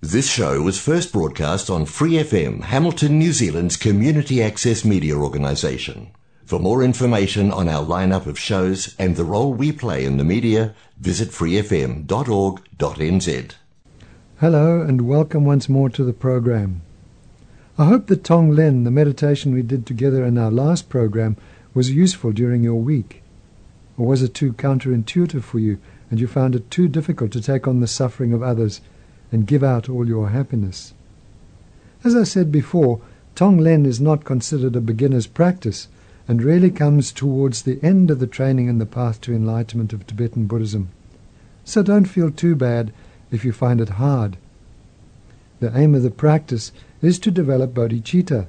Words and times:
This 0.00 0.30
show 0.30 0.62
was 0.62 0.78
first 0.78 1.12
broadcast 1.12 1.68
on 1.68 1.84
Free 1.84 2.12
FM, 2.12 2.62
Hamilton, 2.62 3.18
New 3.18 3.32
Zealand's 3.32 3.76
community 3.76 4.40
access 4.40 4.84
media 4.84 5.16
organisation. 5.16 6.12
For 6.44 6.60
more 6.60 6.84
information 6.84 7.50
on 7.50 7.68
our 7.68 7.84
lineup 7.84 8.26
of 8.26 8.38
shows 8.38 8.94
and 8.96 9.16
the 9.16 9.24
role 9.24 9.52
we 9.52 9.72
play 9.72 10.04
in 10.04 10.16
the 10.16 10.22
media, 10.22 10.72
visit 11.00 11.30
freefm.org.nz. 11.30 12.06
Hello 14.38 14.80
and 14.82 15.00
welcome 15.00 15.44
once 15.44 15.68
more 15.68 15.90
to 15.90 16.04
the 16.04 16.12
program. 16.12 16.82
I 17.76 17.86
hope 17.86 18.06
that 18.06 18.22
Tonglen, 18.22 18.84
the 18.84 18.92
meditation 18.92 19.52
we 19.52 19.62
did 19.62 19.84
together 19.84 20.24
in 20.24 20.38
our 20.38 20.52
last 20.52 20.88
program, 20.88 21.36
was 21.74 21.90
useful 21.90 22.30
during 22.30 22.62
your 22.62 22.80
week. 22.80 23.24
Or 23.96 24.06
was 24.06 24.22
it 24.22 24.32
too 24.32 24.52
counterintuitive 24.52 25.42
for 25.42 25.58
you 25.58 25.80
and 26.08 26.20
you 26.20 26.28
found 26.28 26.54
it 26.54 26.70
too 26.70 26.86
difficult 26.86 27.32
to 27.32 27.40
take 27.40 27.66
on 27.66 27.80
the 27.80 27.88
suffering 27.88 28.32
of 28.32 28.44
others 28.44 28.80
and 29.30 29.46
give 29.46 29.62
out 29.62 29.88
all 29.88 30.06
your 30.06 30.30
happiness? 30.30 30.94
As 32.04 32.14
I 32.14 32.24
said 32.24 32.52
before, 32.52 33.00
Tonglen 33.34 33.86
is 33.86 34.00
not 34.00 34.24
considered 34.24 34.76
a 34.76 34.80
beginner's 34.80 35.26
practice 35.26 35.88
and 36.26 36.42
really 36.42 36.70
comes 36.70 37.12
towards 37.12 37.62
the 37.62 37.78
end 37.82 38.10
of 38.10 38.18
the 38.18 38.26
training 38.26 38.68
in 38.68 38.78
the 38.78 38.86
path 38.86 39.20
to 39.22 39.34
enlightenment 39.34 39.92
of 39.92 40.06
Tibetan 40.06 40.46
Buddhism. 40.46 40.88
So 41.64 41.82
don't 41.82 42.04
feel 42.04 42.30
too 42.30 42.54
bad 42.54 42.92
if 43.30 43.44
you 43.44 43.52
find 43.52 43.80
it 43.80 43.90
hard. 43.90 44.36
The 45.60 45.76
aim 45.76 45.94
of 45.94 46.02
the 46.02 46.10
practice 46.10 46.72
is 47.02 47.18
to 47.20 47.30
develop 47.30 47.74
bodhicitta, 47.74 48.46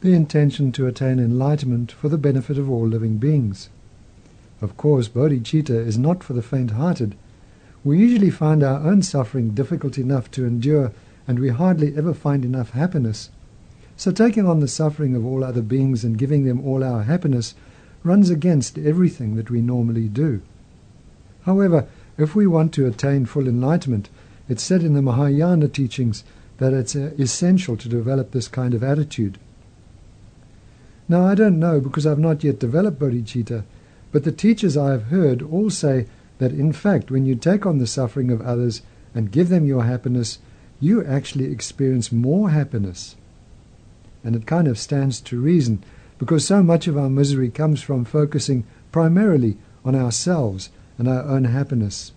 the 0.00 0.14
intention 0.14 0.72
to 0.72 0.86
attain 0.86 1.18
enlightenment 1.18 1.92
for 1.92 2.08
the 2.08 2.18
benefit 2.18 2.58
of 2.58 2.70
all 2.70 2.86
living 2.86 3.18
beings. 3.18 3.68
Of 4.60 4.76
course, 4.76 5.08
bodhicitta 5.08 5.86
is 5.86 5.98
not 5.98 6.24
for 6.24 6.32
the 6.32 6.42
faint-hearted. 6.42 7.14
We 7.82 7.98
usually 7.98 8.30
find 8.30 8.62
our 8.62 8.86
own 8.86 9.02
suffering 9.02 9.50
difficult 9.50 9.96
enough 9.96 10.30
to 10.32 10.44
endure, 10.44 10.92
and 11.26 11.38
we 11.38 11.48
hardly 11.48 11.96
ever 11.96 12.12
find 12.12 12.44
enough 12.44 12.70
happiness. 12.70 13.30
So 13.96 14.10
taking 14.10 14.46
on 14.46 14.60
the 14.60 14.68
suffering 14.68 15.14
of 15.14 15.24
all 15.24 15.44
other 15.44 15.62
beings 15.62 16.04
and 16.04 16.18
giving 16.18 16.44
them 16.44 16.66
all 16.66 16.84
our 16.84 17.04
happiness 17.04 17.54
runs 18.02 18.30
against 18.30 18.78
everything 18.78 19.36
that 19.36 19.50
we 19.50 19.60
normally 19.60 20.08
do. 20.08 20.42
However, 21.42 21.86
if 22.18 22.34
we 22.34 22.46
want 22.46 22.72
to 22.74 22.86
attain 22.86 23.26
full 23.26 23.48
enlightenment, 23.48 24.08
it's 24.48 24.62
said 24.62 24.82
in 24.82 24.94
the 24.94 25.02
Mahayana 25.02 25.68
teachings 25.68 26.24
that 26.58 26.74
it's 26.74 26.94
uh, 26.94 27.12
essential 27.18 27.76
to 27.78 27.88
develop 27.88 28.30
this 28.30 28.48
kind 28.48 28.74
of 28.74 28.82
attitude. 28.82 29.38
Now, 31.08 31.26
I 31.26 31.34
don't 31.34 31.58
know 31.58 31.80
because 31.80 32.06
I've 32.06 32.18
not 32.18 32.44
yet 32.44 32.58
developed 32.58 32.98
bodhicitta, 32.98 33.64
but 34.12 34.24
the 34.24 34.32
teachers 34.32 34.76
I 34.76 34.90
have 34.90 35.04
heard 35.04 35.40
all 35.40 35.70
say 35.70 36.06
that 36.40 36.52
in 36.52 36.72
fact, 36.72 37.10
when 37.10 37.26
you 37.26 37.34
take 37.34 37.66
on 37.66 37.78
the 37.78 37.86
suffering 37.86 38.30
of 38.30 38.40
others 38.40 38.80
and 39.14 39.30
give 39.30 39.50
them 39.50 39.66
your 39.66 39.84
happiness, 39.84 40.38
you 40.80 41.04
actually 41.04 41.52
experience 41.52 42.10
more 42.10 42.48
happiness. 42.48 43.14
And 44.24 44.34
it 44.34 44.46
kind 44.46 44.66
of 44.66 44.78
stands 44.78 45.20
to 45.20 45.38
reason 45.38 45.84
because 46.18 46.46
so 46.46 46.62
much 46.62 46.86
of 46.86 46.96
our 46.96 47.10
misery 47.10 47.50
comes 47.50 47.82
from 47.82 48.06
focusing 48.06 48.64
primarily 48.90 49.58
on 49.84 49.94
ourselves 49.94 50.70
and 50.96 51.06
our 51.08 51.22
own 51.24 51.44
happiness. 51.44 52.12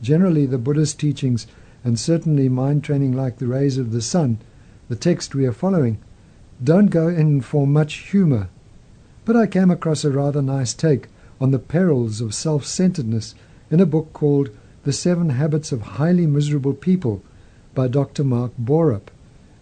Generally, 0.00 0.46
the 0.46 0.58
Buddhist 0.58 0.98
teachings, 0.98 1.46
and 1.84 2.00
certainly 2.00 2.48
mind 2.48 2.82
training 2.82 3.12
like 3.12 3.36
the 3.36 3.46
rays 3.46 3.76
of 3.76 3.92
the 3.92 4.02
sun, 4.02 4.38
the 4.88 4.96
text 4.96 5.34
we 5.34 5.44
are 5.44 5.52
following, 5.52 5.98
don't 6.64 6.86
go 6.86 7.08
in 7.08 7.42
for 7.42 7.66
much 7.66 7.94
humor. 8.10 8.48
But 9.26 9.36
I 9.36 9.46
came 9.46 9.70
across 9.70 10.02
a 10.02 10.10
rather 10.10 10.40
nice 10.40 10.72
take 10.72 11.08
on 11.42 11.50
the 11.50 11.58
perils 11.58 12.20
of 12.20 12.32
self 12.32 12.64
centeredness 12.64 13.34
in 13.68 13.80
a 13.80 13.84
book 13.84 14.12
called 14.12 14.48
The 14.84 14.92
Seven 14.92 15.30
Habits 15.30 15.72
of 15.72 15.82
Highly 15.82 16.24
Miserable 16.24 16.72
People 16.72 17.20
by 17.74 17.88
Dr. 17.88 18.22
Mark 18.22 18.52
Borup, 18.56 19.10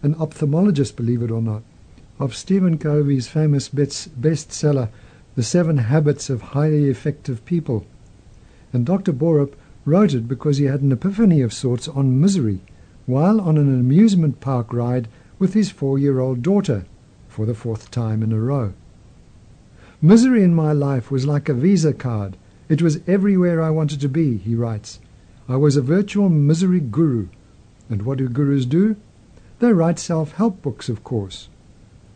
an 0.03 0.13
ophthalmologist, 0.13 0.95
believe 0.95 1.23
it 1.23 1.31
or 1.31 1.41
not, 1.41 1.63
of 2.19 2.35
Stephen 2.35 2.77
Covey's 2.77 3.27
famous 3.27 3.67
bestseller, 3.67 4.89
The 5.33 5.41
Seven 5.41 5.79
Habits 5.79 6.29
of 6.29 6.53
Highly 6.53 6.87
Effective 6.87 7.43
People. 7.45 7.87
And 8.71 8.85
Dr. 8.85 9.11
Borup 9.11 9.55
wrote 9.83 10.13
it 10.13 10.27
because 10.27 10.59
he 10.59 10.65
had 10.65 10.81
an 10.81 10.91
epiphany 10.91 11.41
of 11.41 11.51
sorts 11.51 11.87
on 11.87 12.21
misery 12.21 12.61
while 13.07 13.41
on 13.41 13.57
an 13.57 13.73
amusement 13.79 14.39
park 14.39 14.71
ride 14.71 15.07
with 15.39 15.55
his 15.55 15.71
four 15.71 15.97
year 15.97 16.19
old 16.19 16.43
daughter 16.43 16.85
for 17.27 17.47
the 17.47 17.55
fourth 17.55 17.89
time 17.89 18.21
in 18.21 18.31
a 18.31 18.39
row. 18.39 18.73
Misery 20.03 20.41
in 20.43 20.55
my 20.55 20.71
life 20.71 21.11
was 21.11 21.27
like 21.27 21.47
a 21.47 21.53
visa 21.53 21.93
card. 21.93 22.35
It 22.69 22.81
was 22.81 23.01
everywhere 23.07 23.61
I 23.61 23.69
wanted 23.69 24.01
to 24.01 24.09
be, 24.09 24.37
he 24.37 24.55
writes. 24.55 24.99
I 25.47 25.57
was 25.57 25.77
a 25.77 25.81
virtual 25.81 26.27
misery 26.27 26.79
guru. 26.79 27.27
And 27.87 28.01
what 28.01 28.17
do 28.17 28.27
gurus 28.27 28.65
do? 28.65 28.95
They 29.59 29.73
write 29.73 29.99
self 29.99 30.31
help 30.33 30.61
books, 30.63 30.89
of 30.89 31.03
course. 31.03 31.49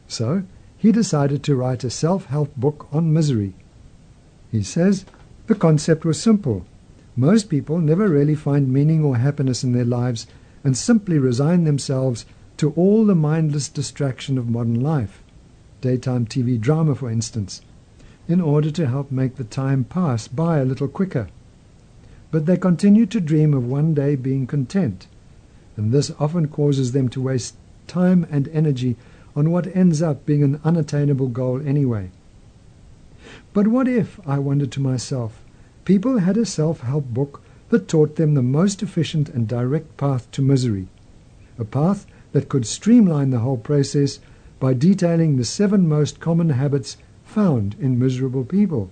So 0.07 0.44
he 0.78 0.91
decided 0.91 1.44
to 1.44 1.56
write 1.56 1.84
a 1.84 1.91
self 1.91 2.25
help 2.25 2.56
book 2.56 2.88
on 2.91 3.13
misery. 3.13 3.53
He 4.52 4.63
says 4.63 5.06
the 5.46 5.53
concept 5.53 6.06
was 6.06 6.19
simple 6.19 6.66
most 7.17 7.50
people 7.50 7.79
never 7.79 8.09
really 8.09 8.35
find 8.35 8.73
meaning 8.73 9.03
or 9.03 9.17
happiness 9.17 9.63
in 9.63 9.72
their 9.72 9.85
lives 9.85 10.28
and 10.63 10.75
simply 10.75 11.17
resign 11.17 11.63
themselves 11.63 12.25
to 12.57 12.72
all 12.72 13.06
the 13.06 13.16
mindless 13.16 13.69
distraction 13.69 14.38
of 14.38 14.50
modern 14.50 14.81
life, 14.81 15.23
daytime 15.79 16.25
TV 16.25 16.59
drama, 16.59 16.96
for 16.96 17.09
instance, 17.09 17.62
in 18.27 18.41
order 18.41 18.71
to 18.71 18.87
help 18.87 19.11
make 19.11 19.35
the 19.35 19.43
time 19.43 19.83
pass 19.83 20.27
by 20.27 20.57
a 20.57 20.65
little 20.65 20.87
quicker. 20.87 21.27
But 22.31 22.45
they 22.45 22.57
continue 22.57 23.05
to 23.07 23.21
dream 23.21 23.53
of 23.53 23.65
one 23.65 23.93
day 23.93 24.15
being 24.15 24.47
content, 24.47 25.07
and 25.77 25.91
this 25.91 26.11
often 26.19 26.47
causes 26.47 26.91
them 26.91 27.09
to 27.09 27.21
waste 27.21 27.55
time 27.87 28.25
and 28.31 28.47
energy 28.49 28.95
on 29.35 29.51
what 29.51 29.73
ends 29.75 30.01
up 30.01 30.25
being 30.25 30.43
an 30.43 30.59
unattainable 30.63 31.27
goal 31.27 31.61
anyway. 31.65 32.09
But 33.53 33.67
what 33.67 33.87
if, 33.87 34.19
I 34.27 34.39
wondered 34.39 34.71
to 34.73 34.79
myself, 34.79 35.43
people 35.83 36.19
had 36.19 36.37
a 36.37 36.45
self-help 36.45 37.05
book 37.05 37.41
that 37.69 37.87
taught 37.87 38.15
them 38.15 38.33
the 38.33 38.41
most 38.41 38.81
efficient 38.81 39.29
and 39.29 39.47
direct 39.47 39.97
path 39.97 40.29
to 40.31 40.41
misery, 40.41 40.87
a 41.57 41.65
path 41.65 42.05
that 42.31 42.49
could 42.49 42.65
streamline 42.65 43.29
the 43.29 43.39
whole 43.39 43.57
process 43.57 44.19
by 44.59 44.73
detailing 44.73 45.37
the 45.37 45.45
seven 45.45 45.87
most 45.87 46.19
common 46.19 46.49
habits 46.49 46.97
found 47.35 47.75
in 47.81 48.00
miserable 48.00 48.46
people. 48.46 48.90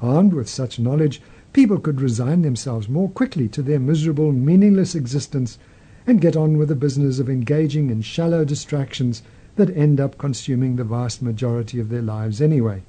Armed 0.00 0.32
with 0.32 0.48
such 0.48 0.78
knowledge, 0.78 1.20
people 1.52 1.78
could 1.78 2.00
resign 2.00 2.40
themselves 2.40 2.88
more 2.88 3.10
quickly 3.10 3.46
to 3.50 3.60
their 3.60 3.78
miserable, 3.78 4.32
meaningless 4.32 4.94
existence 4.94 5.58
and 6.06 6.22
get 6.22 6.34
on 6.34 6.56
with 6.56 6.68
the 6.68 6.74
business 6.74 7.18
of 7.18 7.28
engaging 7.28 7.90
in 7.90 8.00
shallow 8.00 8.46
distractions 8.46 9.22
that 9.56 9.76
end 9.76 10.00
up 10.00 10.16
consuming 10.16 10.76
the 10.76 10.84
vast 10.84 11.20
majority 11.20 11.78
of 11.78 11.90
their 11.90 12.00
lives 12.00 12.40
anyway. 12.40 12.82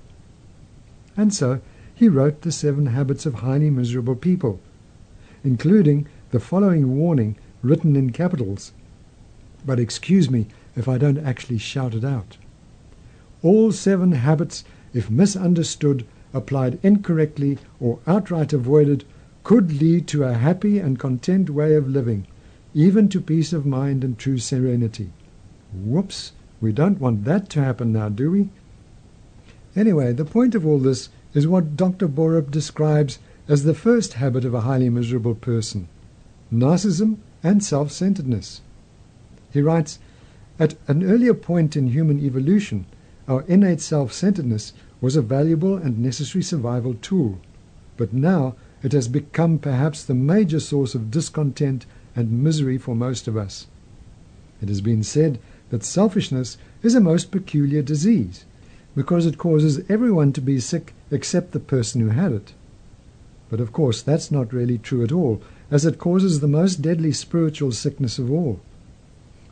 And 1.18 1.34
so 1.34 1.60
he 1.94 2.08
wrote 2.08 2.44
The 2.44 2.54
Seven 2.54 2.86
Habits 2.86 3.26
of 3.26 3.34
Highly 3.34 3.70
Miserable 3.70 4.16
People, 4.16 4.62
including 5.44 6.08
the 6.32 6.40
following 6.40 6.96
warning 6.96 7.36
written 7.62 7.98
in 7.98 8.14
capitals. 8.14 8.72
But 9.66 9.82
excuse 9.82 10.30
me 10.30 10.48
if 10.78 10.88
I 10.88 10.98
don't 10.98 11.18
actually 11.18 11.58
shout 11.58 11.94
it 11.94 12.06
out. 12.06 12.38
All 13.42 13.72
seven 13.72 14.12
habits, 14.12 14.66
if 14.94 15.10
misunderstood, 15.10 16.06
applied 16.34 16.78
incorrectly, 16.84 17.58
or 17.80 18.00
outright 18.06 18.52
avoided, 18.52 19.06
could 19.44 19.82
lead 19.82 20.08
to 20.08 20.26
a 20.26 20.34
happy 20.34 20.78
and 20.78 21.00
content 21.00 21.50
way 21.50 21.76
of 21.76 21.88
living, 21.88 22.28
even 22.74 23.08
to 23.10 23.22
peace 23.22 23.54
of 23.54 23.66
mind 23.66 24.04
and 24.04 24.18
true 24.18 24.40
serenity. 24.40 25.12
Whoops, 25.74 26.34
we 26.60 26.74
don't 26.74 27.00
want 27.00 27.24
that 27.24 27.50
to 27.52 27.64
happen 27.64 27.94
now, 27.94 28.10
do 28.10 28.30
we? 28.30 28.50
Anyway, 29.76 30.12
the 30.12 30.26
point 30.26 30.54
of 30.54 30.66
all 30.66 30.78
this 30.78 31.08
is 31.34 31.48
what 31.48 31.78
Dr. 31.78 32.08
Borup 32.08 32.52
describes 32.52 33.20
as 33.48 33.64
the 33.64 33.74
first 33.74 34.14
habit 34.14 34.44
of 34.44 34.54
a 34.54 34.62
highly 34.62 34.90
miserable 34.90 35.36
person 35.36 35.88
narcissism 36.52 37.18
and 37.42 37.64
self 37.64 37.92
centeredness. 37.92 38.62
He 39.52 39.62
writes 39.62 40.00
At 40.60 40.76
an 40.88 41.04
earlier 41.04 41.34
point 41.34 41.78
in 41.78 41.88
human 41.88 42.20
evolution, 42.20 42.86
our 43.30 43.44
innate 43.44 43.80
self 43.80 44.12
centeredness 44.12 44.74
was 45.00 45.16
a 45.16 45.22
valuable 45.22 45.78
and 45.78 46.00
necessary 46.00 46.44
survival 46.44 46.96
tool, 46.96 47.40
but 47.96 48.12
now 48.12 48.56
it 48.82 48.92
has 48.92 49.08
become 49.08 49.60
perhaps 49.60 50.04
the 50.04 50.16
major 50.16 50.60
source 50.60 50.96
of 50.96 51.12
discontent 51.12 51.86
and 52.16 52.44
misery 52.44 52.78
for 52.78 52.96
most 52.96 53.28
of 53.28 53.38
us. 53.38 53.68
It 54.62 54.68
has 54.68 54.82
been 54.82 55.04
said 55.04 55.40
that 55.70 55.84
selfishness 55.84 56.58
is 56.82 56.96
a 56.96 57.00
most 57.00 57.30
peculiar 57.30 57.82
disease 57.82 58.46
because 58.96 59.26
it 59.26 59.38
causes 59.38 59.84
everyone 59.88 60.34
to 60.34 60.42
be 60.42 60.60
sick 60.60 60.94
except 61.12 61.52
the 61.52 61.60
person 61.60 62.02
who 62.02 62.10
had 62.10 62.32
it. 62.32 62.54
But 63.50 63.60
of 63.60 63.72
course, 63.72 64.02
that's 64.02 64.32
not 64.32 64.54
really 64.54 64.78
true 64.78 65.04
at 65.04 65.12
all, 65.12 65.42
as 65.70 65.86
it 65.86 66.00
causes 66.00 66.40
the 66.40 66.48
most 66.48 66.82
deadly 66.82 67.12
spiritual 67.12 67.72
sickness 67.72 68.18
of 68.18 68.32
all. 68.32 68.60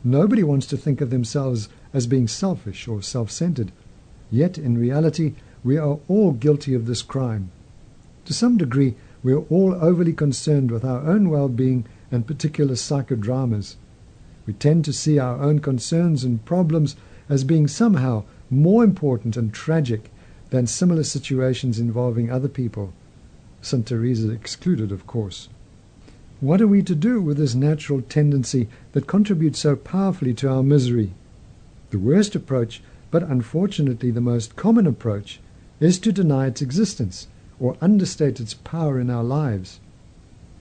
Nobody 0.02 0.42
wants 0.42 0.66
to 0.66 0.76
think 0.76 1.00
of 1.00 1.10
themselves 1.10 1.68
as 1.92 2.06
being 2.06 2.28
selfish 2.28 2.86
or 2.86 3.02
self 3.02 3.30
centered, 3.30 3.72
yet 4.30 4.58
in 4.58 4.78
reality, 4.78 5.34
we 5.64 5.76
are 5.76 5.98
all 6.08 6.32
guilty 6.32 6.74
of 6.74 6.86
this 6.86 7.02
crime. 7.02 7.50
To 8.26 8.32
some 8.32 8.56
degree, 8.56 8.94
we 9.22 9.32
are 9.32 9.44
all 9.50 9.74
overly 9.74 10.12
concerned 10.12 10.70
with 10.70 10.84
our 10.84 11.00
own 11.00 11.30
well 11.30 11.48
being 11.48 11.86
and 12.10 12.26
particular 12.26 12.74
psychodramas. 12.74 13.76
We 14.46 14.52
tend 14.52 14.84
to 14.84 14.92
see 14.92 15.18
our 15.18 15.40
own 15.40 15.58
concerns 15.58 16.24
and 16.24 16.44
problems 16.44 16.96
as 17.28 17.44
being 17.44 17.68
somehow 17.68 18.24
more 18.50 18.84
important 18.84 19.36
and 19.36 19.52
tragic 19.52 20.10
than 20.50 20.66
similar 20.66 21.04
situations 21.04 21.78
involving 21.78 22.30
other 22.30 22.48
people, 22.48 22.92
St. 23.60 23.86
Teresa 23.86 24.30
excluded, 24.30 24.92
of 24.92 25.06
course. 25.06 25.48
What 26.40 26.60
are 26.60 26.68
we 26.68 26.82
to 26.84 26.94
do 26.94 27.20
with 27.20 27.36
this 27.36 27.54
natural 27.54 28.00
tendency 28.00 28.68
that 28.92 29.06
contributes 29.06 29.58
so 29.58 29.74
powerfully 29.76 30.32
to 30.34 30.48
our 30.48 30.62
misery? 30.62 31.12
The 31.90 31.98
worst 31.98 32.34
approach, 32.34 32.82
but 33.10 33.22
unfortunately 33.22 34.10
the 34.10 34.20
most 34.20 34.56
common 34.56 34.86
approach, 34.86 35.40
is 35.80 35.98
to 36.00 36.12
deny 36.12 36.46
its 36.46 36.60
existence 36.60 37.28
or 37.58 37.76
understate 37.80 38.40
its 38.40 38.54
power 38.54 39.00
in 39.00 39.10
our 39.10 39.24
lives. 39.24 39.80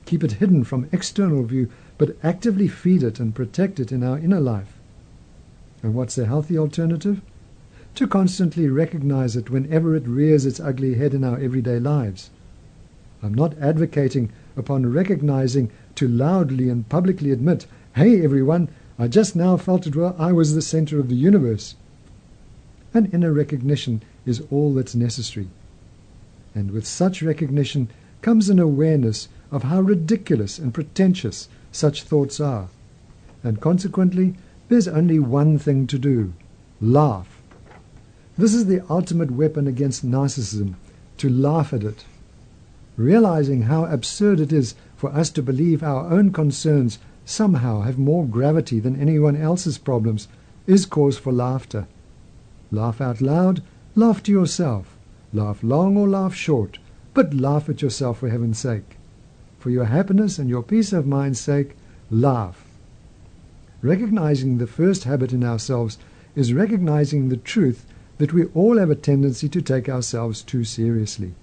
Keep 0.06 0.24
it 0.24 0.34
hidden 0.34 0.64
from 0.64 0.88
external 0.92 1.44
view, 1.44 1.70
but 1.98 2.16
actively 2.24 2.68
feed 2.68 3.04
it 3.04 3.20
and 3.20 3.36
protect 3.36 3.80
it 3.80 3.92
in 3.92 4.04
our 4.04 4.18
inner 4.18 4.40
life. 4.40 4.80
And 5.84 5.94
what's 5.94 6.16
the 6.16 6.26
healthy 6.26 6.58
alternative? 6.58 7.22
To 7.96 8.08
constantly 8.08 8.70
recognize 8.70 9.36
it 9.36 9.50
whenever 9.50 9.96
it 9.96 10.08
rears 10.08 10.46
its 10.46 10.60
ugly 10.60 10.96
head 10.96 11.14
in 11.14 11.24
our 11.24 11.40
everyday 11.40 11.80
lives. 11.80 12.30
I'm 13.22 13.34
not 13.34 13.58
advocating 13.58 14.32
upon 14.56 14.94
recognizing 14.94 15.72
to 15.96 16.08
loudly 16.08 16.70
and 16.70 16.88
publicly 16.88 17.32
admit, 17.32 17.66
hey 17.96 18.24
everyone, 18.24 18.70
I 19.00 19.08
just 19.08 19.36
now 19.36 19.58
felt 19.58 19.86
it 19.86 19.96
well 19.96 20.16
I 20.18 20.32
was 20.32 20.56
the 20.56 20.62
center 20.62 21.00
of 21.00 21.10
the 21.10 21.16
universe. 21.16 21.76
An 22.94 23.10
inner 23.14 23.32
recognition 23.32 24.02
is 24.26 24.42
all 24.50 24.74
that's 24.74 24.96
necessary. 24.96 25.50
And 26.56 26.72
with 26.72 26.88
such 26.88 27.22
recognition 27.22 27.90
comes 28.22 28.50
an 28.50 28.60
awareness 28.60 29.28
of 29.52 29.64
how 29.64 29.82
ridiculous 29.82 30.58
and 30.58 30.74
pretentious 30.74 31.48
such 31.72 32.04
thoughts 32.04 32.40
are. 32.40 32.70
And 33.44 33.62
consequently, 33.62 34.36
there's 34.68 34.88
only 34.88 35.20
one 35.20 35.60
thing 35.60 35.86
to 35.88 36.00
do 36.00 36.34
laugh. 36.82 37.42
This 38.38 38.54
is 38.54 38.66
the 38.66 38.84
ultimate 38.90 39.32
weapon 39.32 39.68
against 39.68 40.06
narcissism 40.06 40.76
to 41.18 41.30
laugh 41.30 41.74
at 41.74 41.84
it. 41.84 42.06
Realizing 42.96 43.64
how 43.64 43.86
absurd 43.86 44.40
it 44.40 44.52
is 44.52 44.76
for 44.96 45.12
us 45.12 45.30
to 45.32 45.44
believe 45.44 45.84
our 45.84 46.12
own 46.12 46.32
concerns 46.34 47.00
somehow 47.28 47.82
have 47.82 47.98
more 47.98 48.26
gravity 48.26 48.80
than 48.80 49.00
anyone 49.00 49.36
else's 49.36 49.78
problems 49.78 50.28
is 50.66 50.86
cause 50.86 51.18
for 51.18 51.32
laughter. 51.34 51.88
Laugh 52.72 53.02
out 53.02 53.22
loud, 53.22 53.62
laugh 53.96 54.24
to 54.24 54.32
yourself. 54.32 54.98
Laugh 55.34 55.62
long 55.62 55.98
or 55.98 56.08
laugh 56.08 56.34
short, 56.34 56.80
but 57.14 57.34
laugh 57.34 57.68
at 57.68 57.82
yourself 57.82 58.20
for 58.20 58.30
heaven's 58.30 58.60
sake. 58.60 58.98
For 59.60 59.70
your 59.70 59.86
happiness 59.86 60.40
and 60.40 60.50
your 60.50 60.64
peace 60.64 60.94
of 60.94 61.06
mind's 61.06 61.40
sake, 61.40 61.76
laugh. 62.10 62.64
Recognizing 63.82 64.58
the 64.58 64.68
first 64.68 65.04
habit 65.04 65.34
in 65.34 65.44
ourselves 65.44 65.98
is 66.36 66.54
recognizing 66.54 67.30
the 67.30 67.38
truth 67.38 67.86
that 68.18 68.34
we 68.34 68.46
all 68.56 68.78
have 68.78 68.90
a 68.90 68.96
tendency 68.96 69.50
to 69.50 69.62
take 69.62 69.90
ourselves 69.90 70.42
too 70.42 70.64
seriously. 70.64 71.34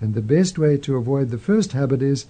And 0.00 0.14
the 0.14 0.22
best 0.22 0.58
way 0.58 0.78
to 0.78 0.96
avoid 0.96 1.30
the 1.30 1.38
first 1.38 1.72
habit 1.72 2.02
is 2.02 2.26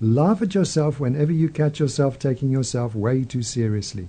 laugh 0.00 0.40
at 0.40 0.54
yourself 0.54 0.98
whenever 0.98 1.32
you 1.32 1.48
catch 1.48 1.78
yourself 1.78 2.18
taking 2.18 2.50
yourself 2.50 2.94
way 2.94 3.24
too 3.24 3.42
seriously. 3.42 4.08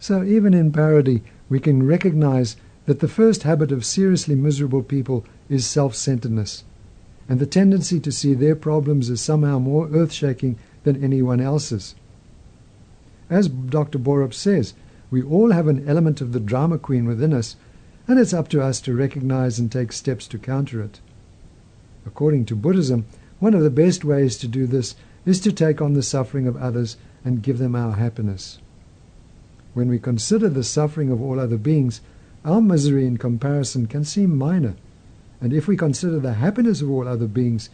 So 0.00 0.24
even 0.24 0.52
in 0.52 0.72
parody, 0.72 1.22
we 1.48 1.60
can 1.60 1.86
recognize 1.86 2.56
that 2.86 3.00
the 3.00 3.08
first 3.08 3.44
habit 3.44 3.72
of 3.72 3.84
seriously 3.84 4.34
miserable 4.34 4.82
people 4.82 5.24
is 5.48 5.66
self-centeredness, 5.66 6.64
and 7.28 7.38
the 7.38 7.46
tendency 7.46 8.00
to 8.00 8.12
see 8.12 8.34
their 8.34 8.56
problems 8.56 9.08
as 9.08 9.20
somehow 9.20 9.58
more 9.58 9.88
earth-shaking 9.88 10.58
than 10.82 11.02
anyone 11.02 11.40
else's. 11.40 11.94
As 13.30 13.48
Dr. 13.48 13.98
Borup 13.98 14.34
says, 14.34 14.74
we 15.10 15.22
all 15.22 15.52
have 15.52 15.68
an 15.68 15.88
element 15.88 16.20
of 16.20 16.32
the 16.32 16.40
drama 16.40 16.76
queen 16.76 17.06
within 17.06 17.32
us, 17.32 17.56
and 18.06 18.18
it's 18.18 18.34
up 18.34 18.48
to 18.48 18.62
us 18.62 18.80
to 18.82 18.94
recognize 18.94 19.58
and 19.58 19.72
take 19.72 19.92
steps 19.92 20.26
to 20.28 20.38
counter 20.38 20.82
it. 20.82 21.00
According 22.04 22.44
to 22.46 22.56
Buddhism, 22.56 23.06
one 23.44 23.52
of 23.52 23.60
the 23.60 23.68
best 23.68 24.06
ways 24.06 24.38
to 24.38 24.48
do 24.48 24.66
this 24.66 24.94
is 25.26 25.38
to 25.38 25.52
take 25.52 25.82
on 25.82 25.92
the 25.92 26.02
suffering 26.02 26.46
of 26.46 26.56
others 26.56 26.96
and 27.26 27.42
give 27.42 27.58
them 27.58 27.76
our 27.76 27.92
happiness. 27.92 28.58
When 29.74 29.86
we 29.86 29.98
consider 29.98 30.48
the 30.48 30.64
suffering 30.64 31.10
of 31.10 31.20
all 31.20 31.38
other 31.38 31.58
beings, 31.58 32.00
our 32.42 32.62
misery 32.62 33.06
in 33.06 33.18
comparison 33.18 33.86
can 33.86 34.02
seem 34.02 34.34
minor. 34.34 34.76
And 35.42 35.52
if 35.52 35.68
we 35.68 35.76
consider 35.76 36.18
the 36.18 36.32
happiness 36.32 36.80
of 36.80 36.88
all 36.88 37.06
other 37.06 37.26
beings, 37.26 37.68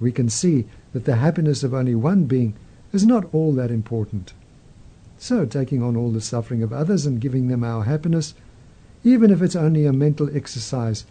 we 0.00 0.10
can 0.10 0.30
see 0.30 0.64
that 0.94 1.04
the 1.04 1.16
happiness 1.16 1.62
of 1.62 1.74
only 1.74 1.94
one 1.94 2.24
being 2.24 2.54
is 2.90 3.04
not 3.04 3.28
all 3.34 3.52
that 3.52 3.70
important. 3.70 4.32
So, 5.18 5.44
taking 5.44 5.82
on 5.82 5.96
all 5.98 6.10
the 6.10 6.22
suffering 6.22 6.62
of 6.62 6.72
others 6.72 7.04
and 7.04 7.20
giving 7.20 7.48
them 7.48 7.62
our 7.62 7.84
happiness, 7.84 8.32
even 9.04 9.30
if 9.30 9.42
it's 9.42 9.54
only 9.54 9.84
a 9.84 9.92
mental 9.92 10.34
exercise, 10.34 11.04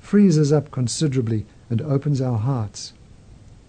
frees 0.00 0.38
us 0.38 0.52
up 0.52 0.70
considerably 0.70 1.46
and 1.70 1.80
opens 1.80 2.20
our 2.20 2.36
hearts. 2.36 2.92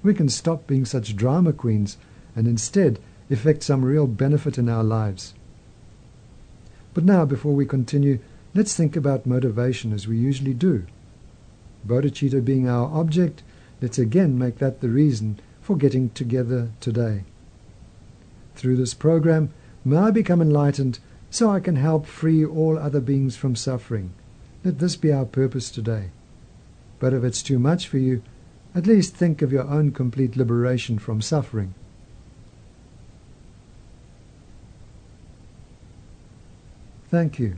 We 0.06 0.14
can 0.14 0.30
stop 0.30 0.68
being 0.68 0.86
such 0.86 1.16
drama 1.16 1.52
queens 1.52 1.98
and 2.36 2.48
instead 2.48 3.00
effect 3.32 3.64
some 3.64 3.84
real 3.84 4.06
benefit 4.06 4.60
in 4.60 4.70
our 4.70 4.84
lives. 4.84 5.34
But 6.94 7.06
now, 7.06 7.26
before 7.26 7.56
we 7.56 7.66
continue, 7.66 8.20
let's 8.54 8.76
think 8.76 8.96
about 8.96 9.26
motivation 9.26 9.92
as 9.92 10.08
we 10.08 10.18
usually 10.18 10.54
do. 10.54 10.86
Bodhicitta 11.88 12.46
being 12.46 12.70
our 12.70 12.88
object, 12.96 13.42
let's 13.82 13.98
again 13.98 14.38
make 14.38 14.60
that 14.60 14.80
the 14.80 14.90
reason 14.90 15.40
for 15.60 15.76
getting 15.76 16.12
together 16.12 16.70
today. 16.80 17.24
Through 18.56 18.78
this 18.78 18.94
program, 18.94 19.50
May 19.88 19.98
I 19.98 20.12
become 20.12 20.42
enlightened 20.42 21.00
so 21.32 21.50
I 21.50 21.60
can 21.60 21.78
help 21.78 22.06
free 22.06 22.46
all 22.46 22.78
other 22.78 23.00
beings 23.00 23.36
from 23.36 23.56
suffering. 23.56 24.14
Let 24.64 24.78
this 24.78 24.96
be 24.96 25.12
our 25.12 25.26
purpose 25.26 25.72
today. 25.72 26.10
But 27.00 27.14
if 27.14 27.24
it's 27.24 27.42
too 27.42 27.58
much 27.58 27.88
for 27.88 27.98
you, 27.98 28.22
at 28.76 28.86
least 28.86 29.16
think 29.16 29.42
of 29.42 29.54
your 29.54 29.68
own 29.68 29.92
complete 29.92 30.36
liberation 30.36 31.00
from 31.00 31.22
suffering. 31.22 31.74
Thank 37.10 37.40
you. 37.40 37.56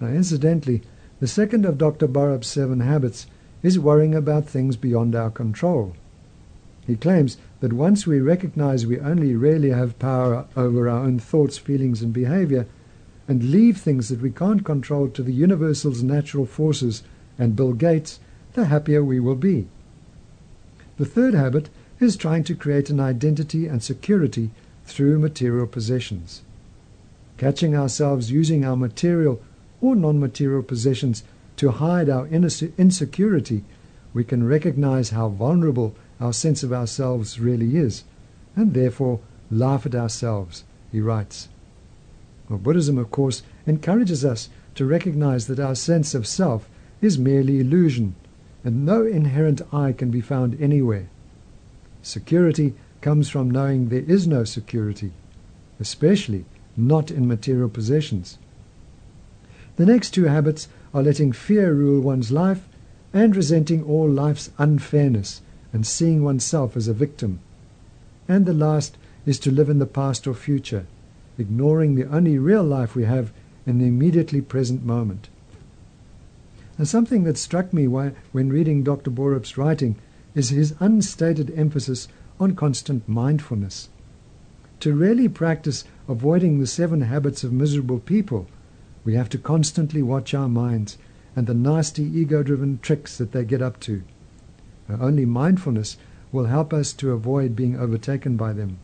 Now, 0.00 0.08
incidentally, 0.08 0.82
the 1.20 1.26
second 1.26 1.66
of 1.66 1.76
Dr. 1.76 2.08
Borup's 2.08 2.46
seven 2.46 2.80
habits 2.80 3.26
is 3.62 3.78
worrying 3.78 4.14
about 4.14 4.46
things 4.46 4.76
beyond 4.76 5.14
our 5.14 5.30
control. 5.30 5.94
He 6.86 6.96
claims 6.96 7.36
that 7.60 7.72
once 7.72 8.06
we 8.06 8.20
recognize 8.20 8.86
we 8.86 8.98
only 9.00 9.34
really 9.34 9.70
have 9.70 9.98
power 9.98 10.46
over 10.56 10.88
our 10.88 10.98
own 10.98 11.18
thoughts, 11.18 11.58
feelings, 11.58 12.02
and 12.02 12.12
behavior, 12.12 12.66
and 13.28 13.50
leave 13.50 13.78
things 13.78 14.08
that 14.08 14.20
we 14.20 14.30
can't 14.30 14.64
control 14.64 15.08
to 15.08 15.22
the 15.22 15.32
universal's 15.32 16.02
natural 16.02 16.46
forces 16.46 17.02
and 17.38 17.56
Bill 17.56 17.72
Gates, 17.72 18.20
the 18.52 18.66
happier 18.66 19.02
we 19.02 19.20
will 19.20 19.34
be. 19.34 19.66
The 20.96 21.04
third 21.04 21.34
habit 21.34 21.70
is 21.98 22.16
trying 22.16 22.44
to 22.44 22.54
create 22.54 22.90
an 22.90 23.00
identity 23.00 23.66
and 23.66 23.82
security 23.82 24.50
through 24.84 25.18
material 25.18 25.66
possessions. 25.66 26.42
Catching 27.36 27.74
ourselves 27.74 28.30
using 28.30 28.64
our 28.64 28.76
material 28.76 29.40
or 29.80 29.96
non 29.96 30.20
material 30.20 30.62
possessions 30.62 31.24
to 31.56 31.70
hide 31.70 32.08
our 32.08 32.26
insecurity, 32.28 33.64
we 34.12 34.22
can 34.22 34.46
recognize 34.46 35.10
how 35.10 35.28
vulnerable 35.28 35.94
our 36.20 36.32
sense 36.32 36.62
of 36.62 36.72
ourselves 36.72 37.40
really 37.40 37.76
is, 37.76 38.04
and 38.54 38.72
therefore 38.72 39.20
laugh 39.50 39.84
at 39.86 39.94
ourselves, 39.94 40.64
he 40.92 41.00
writes. 41.00 41.48
Well, 42.48 42.58
Buddhism, 42.58 42.98
of 42.98 43.10
course, 43.10 43.42
encourages 43.66 44.24
us 44.24 44.48
to 44.76 44.86
recognize 44.86 45.46
that 45.48 45.58
our 45.58 45.74
sense 45.74 46.14
of 46.14 46.26
self 46.26 46.68
is 47.00 47.18
merely 47.18 47.58
illusion, 47.58 48.14
and 48.64 48.86
no 48.86 49.04
inherent 49.06 49.60
I 49.72 49.92
can 49.92 50.10
be 50.10 50.22
found 50.22 50.60
anywhere. 50.60 51.08
Security 52.02 52.74
comes 53.02 53.28
from 53.28 53.50
knowing 53.50 53.88
there 53.88 54.00
is 54.00 54.26
no 54.26 54.44
security, 54.44 55.12
especially 55.78 56.46
not 56.76 57.10
in 57.10 57.28
material 57.28 57.68
possessions. 57.68 58.38
The 59.76 59.86
next 59.86 60.10
two 60.10 60.24
habits 60.24 60.68
are 60.94 61.02
letting 61.02 61.32
fear 61.32 61.74
rule 61.74 62.00
one's 62.00 62.32
life 62.32 62.66
and 63.12 63.36
resenting 63.36 63.82
all 63.84 64.08
life's 64.08 64.50
unfairness 64.58 65.42
and 65.72 65.86
seeing 65.86 66.22
oneself 66.22 66.76
as 66.76 66.88
a 66.88 66.94
victim. 66.94 67.40
And 68.28 68.46
the 68.46 68.54
last 68.54 68.96
is 69.26 69.38
to 69.40 69.50
live 69.50 69.68
in 69.68 69.78
the 69.78 69.86
past 69.86 70.26
or 70.26 70.34
future, 70.34 70.86
ignoring 71.36 71.94
the 71.94 72.04
only 72.04 72.38
real 72.38 72.62
life 72.62 72.94
we 72.94 73.04
have 73.04 73.32
in 73.66 73.78
the 73.78 73.86
immediately 73.86 74.40
present 74.40 74.84
moment. 74.84 75.28
And 76.76 76.88
something 76.88 77.24
that 77.24 77.38
struck 77.38 77.72
me 77.72 77.86
when 77.86 78.14
reading 78.32 78.82
Dr. 78.82 79.10
Borup's 79.10 79.56
writing 79.56 79.96
is 80.34 80.48
his 80.48 80.74
unstated 80.80 81.52
emphasis 81.56 82.08
on 82.40 82.56
constant 82.56 83.08
mindfulness. 83.08 83.88
To 84.80 84.92
really 84.92 85.28
practice 85.28 85.84
avoiding 86.08 86.58
the 86.58 86.66
seven 86.66 87.02
habits 87.02 87.44
of 87.44 87.52
miserable 87.52 88.00
people, 88.00 88.48
we 89.04 89.14
have 89.14 89.28
to 89.30 89.38
constantly 89.38 90.02
watch 90.02 90.34
our 90.34 90.48
minds 90.48 90.98
and 91.36 91.46
the 91.46 91.54
nasty 91.54 92.02
ego 92.02 92.42
driven 92.42 92.78
tricks 92.82 93.16
that 93.18 93.32
they 93.32 93.44
get 93.44 93.62
up 93.62 93.78
to. 93.80 94.02
Only 94.88 95.24
mindfulness 95.24 95.96
will 96.32 96.46
help 96.46 96.72
us 96.72 96.92
to 96.94 97.12
avoid 97.12 97.54
being 97.54 97.78
overtaken 97.78 98.36
by 98.36 98.52
them. 98.52 98.78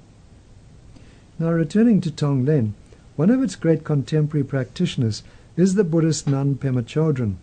Now, 1.39 1.51
returning 1.51 2.01
to 2.03 2.11
Tonglen, 2.11 2.75
one 3.17 3.31
of 3.31 3.43
its 3.43 3.57
great 3.57 3.83
contemporary 3.83 4.45
practitioners 4.45 5.23
is 5.57 5.75
the 5.75 5.85
Buddhist 5.85 6.29
nun 6.29 6.55
Pema 6.55 6.83
Chodron, 6.83 7.37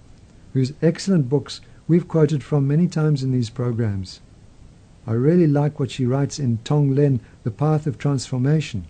whose 0.54 0.74
excellent 0.82 1.30
books 1.30 1.62
we've 1.88 2.08
quoted 2.08 2.44
from 2.44 2.68
many 2.68 2.88
times 2.88 3.24
in 3.24 3.32
these 3.32 3.50
programs. 3.50 4.20
I 5.06 5.14
really 5.14 5.48
like 5.48 5.80
what 5.80 5.92
she 5.92 6.06
writes 6.06 6.38
in 6.38 6.60
Tong 6.64 6.90
Tonglen, 6.90 7.22
The 7.44 7.52
Path 7.52 7.88
of 7.88 7.98
Transformation. 7.98 8.86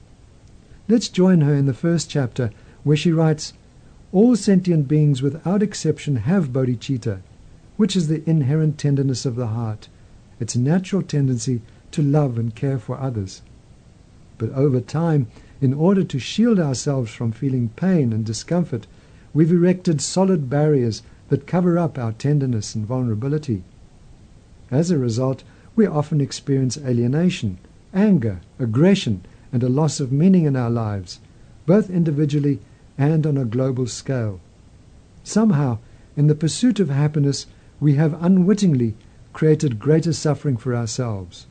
Let's 0.87 1.09
join 1.09 1.41
her 1.41 1.53
in 1.53 1.67
the 1.67 1.73
first 1.73 2.09
chapter 2.09 2.49
where 2.83 2.97
she 2.97 3.11
writes, 3.11 3.53
All 4.11 4.35
sentient 4.35 4.87
beings 4.87 5.21
without 5.21 5.61
exception 5.61 6.15
have 6.17 6.53
bodhicitta, 6.53 7.19
which 7.75 7.95
is 7.95 8.07
the 8.07 8.27
inherent 8.27 8.77
tenderness 8.77 9.25
of 9.25 9.35
the 9.35 9.47
heart, 9.47 9.89
its 10.39 10.55
natural 10.55 11.01
tendency 11.01 11.61
to 11.91 12.01
love 12.01 12.39
and 12.39 12.55
care 12.55 12.79
for 12.79 12.97
others. 12.97 13.41
But 14.37 14.51
over 14.51 14.79
time, 14.79 15.27
in 15.61 15.73
order 15.73 16.03
to 16.03 16.19
shield 16.19 16.59
ourselves 16.59 17.11
from 17.11 17.31
feeling 17.31 17.69
pain 17.75 18.13
and 18.13 18.25
discomfort, 18.25 18.87
we've 19.33 19.51
erected 19.51 20.01
solid 20.01 20.49
barriers 20.49 21.03
that 21.29 21.47
cover 21.47 21.77
up 21.77 21.97
our 21.97 22.11
tenderness 22.13 22.75
and 22.75 22.85
vulnerability. 22.85 23.63
As 24.71 24.91
a 24.91 24.97
result, 24.97 25.43
we 25.75 25.85
often 25.85 26.21
experience 26.21 26.77
alienation, 26.77 27.57
anger, 27.93 28.41
aggression, 28.59 29.25
and 29.51 29.63
a 29.63 29.69
loss 29.69 29.99
of 29.99 30.11
meaning 30.11 30.45
in 30.45 30.55
our 30.55 30.69
lives, 30.69 31.19
both 31.65 31.89
individually 31.89 32.59
and 32.97 33.25
on 33.25 33.37
a 33.37 33.45
global 33.45 33.87
scale. 33.87 34.39
Somehow, 35.23 35.79
in 36.15 36.27
the 36.27 36.35
pursuit 36.35 36.79
of 36.79 36.89
happiness, 36.89 37.45
we 37.79 37.95
have 37.95 38.21
unwittingly 38.23 38.95
created 39.33 39.79
greater 39.79 40.13
suffering 40.13 40.57
for 40.57 40.75
ourselves. 40.75 41.45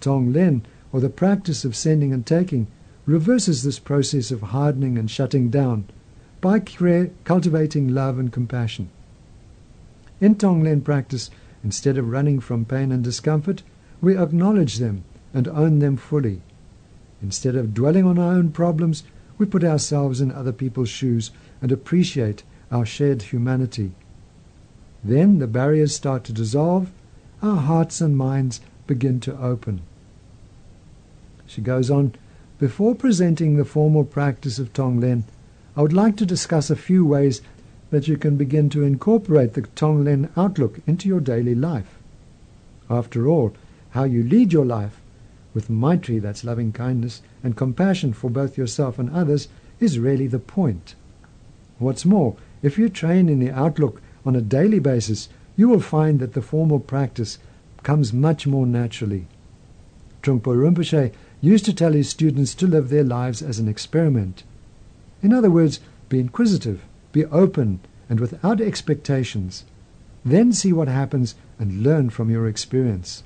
Tonglen 0.00 0.62
or 0.92 1.00
the 1.00 1.10
practice 1.10 1.64
of 1.64 1.76
sending 1.76 2.12
and 2.12 2.24
taking, 2.24 2.66
reverses 3.06 3.62
this 3.62 3.78
process 3.78 4.30
of 4.30 4.40
hardening 4.42 4.98
and 4.98 5.10
shutting 5.10 5.50
down 5.50 5.84
by 6.40 6.60
cultivating 6.60 7.88
love 7.88 8.18
and 8.18 8.32
compassion. 8.32 8.90
In 10.20 10.34
Tonglen 10.34 10.82
practice, 10.82 11.30
instead 11.62 11.98
of 11.98 12.10
running 12.10 12.40
from 12.40 12.64
pain 12.64 12.92
and 12.92 13.02
discomfort, 13.02 13.62
we 14.00 14.16
acknowledge 14.16 14.78
them 14.78 15.04
and 15.34 15.48
own 15.48 15.78
them 15.78 15.96
fully. 15.96 16.42
Instead 17.22 17.56
of 17.56 17.74
dwelling 17.74 18.04
on 18.04 18.18
our 18.18 18.32
own 18.32 18.50
problems, 18.50 19.02
we 19.36 19.46
put 19.46 19.64
ourselves 19.64 20.20
in 20.20 20.32
other 20.32 20.52
people's 20.52 20.88
shoes 20.88 21.30
and 21.60 21.72
appreciate 21.72 22.42
our 22.70 22.86
shared 22.86 23.22
humanity. 23.22 23.92
Then 25.02 25.38
the 25.38 25.46
barriers 25.46 25.94
start 25.94 26.24
to 26.24 26.32
dissolve, 26.32 26.90
our 27.42 27.56
hearts 27.56 28.00
and 28.00 28.16
minds 28.16 28.60
begin 28.86 29.20
to 29.20 29.40
open. 29.40 29.82
She 31.46 31.60
goes 31.60 31.90
on, 31.90 32.14
before 32.58 32.94
presenting 32.94 33.56
the 33.56 33.64
formal 33.64 34.04
practice 34.04 34.58
of 34.58 34.72
Tonglen, 34.72 35.22
I 35.78 35.82
would 35.82 35.92
like 35.92 36.16
to 36.16 36.26
discuss 36.26 36.70
a 36.70 36.74
few 36.74 37.06
ways 37.06 37.40
that 37.90 38.08
you 38.08 38.16
can 38.16 38.36
begin 38.36 38.68
to 38.70 38.82
incorporate 38.82 39.54
the 39.54 39.62
Tonglen 39.62 40.28
outlook 40.36 40.80
into 40.88 41.06
your 41.06 41.20
daily 41.20 41.54
life. 41.54 42.00
After 42.90 43.28
all, 43.28 43.54
how 43.90 44.02
you 44.02 44.24
lead 44.24 44.52
your 44.52 44.66
life 44.66 45.00
with 45.54 45.70
Maitri, 45.70 46.18
that's 46.18 46.42
loving 46.42 46.72
kindness, 46.72 47.22
and 47.44 47.56
compassion 47.56 48.12
for 48.12 48.28
both 48.28 48.58
yourself 48.58 48.98
and 48.98 49.08
others, 49.10 49.46
is 49.78 50.00
really 50.00 50.26
the 50.26 50.40
point. 50.40 50.96
What's 51.78 52.04
more, 52.04 52.34
if 52.60 52.76
you 52.76 52.88
train 52.88 53.28
in 53.28 53.38
the 53.38 53.52
outlook 53.52 54.02
on 54.26 54.34
a 54.34 54.40
daily 54.40 54.80
basis, 54.80 55.28
you 55.54 55.68
will 55.68 55.78
find 55.78 56.18
that 56.18 56.32
the 56.32 56.42
formal 56.42 56.80
practice 56.80 57.38
comes 57.84 58.12
much 58.12 58.48
more 58.48 58.66
naturally. 58.66 59.28
Trungpa 60.24 60.56
Rinpoche 60.56 61.12
used 61.40 61.64
to 61.66 61.72
tell 61.72 61.92
his 61.92 62.08
students 62.08 62.52
to 62.56 62.66
live 62.66 62.88
their 62.88 63.04
lives 63.04 63.42
as 63.42 63.60
an 63.60 63.68
experiment. 63.68 64.42
In 65.22 65.32
other 65.32 65.50
words, 65.50 65.80
be 66.08 66.20
inquisitive, 66.20 66.84
be 67.12 67.24
open, 67.26 67.80
and 68.08 68.20
without 68.20 68.60
expectations. 68.60 69.64
Then 70.24 70.52
see 70.52 70.72
what 70.72 70.88
happens 70.88 71.34
and 71.58 71.82
learn 71.82 72.10
from 72.10 72.30
your 72.30 72.46
experience. 72.46 73.22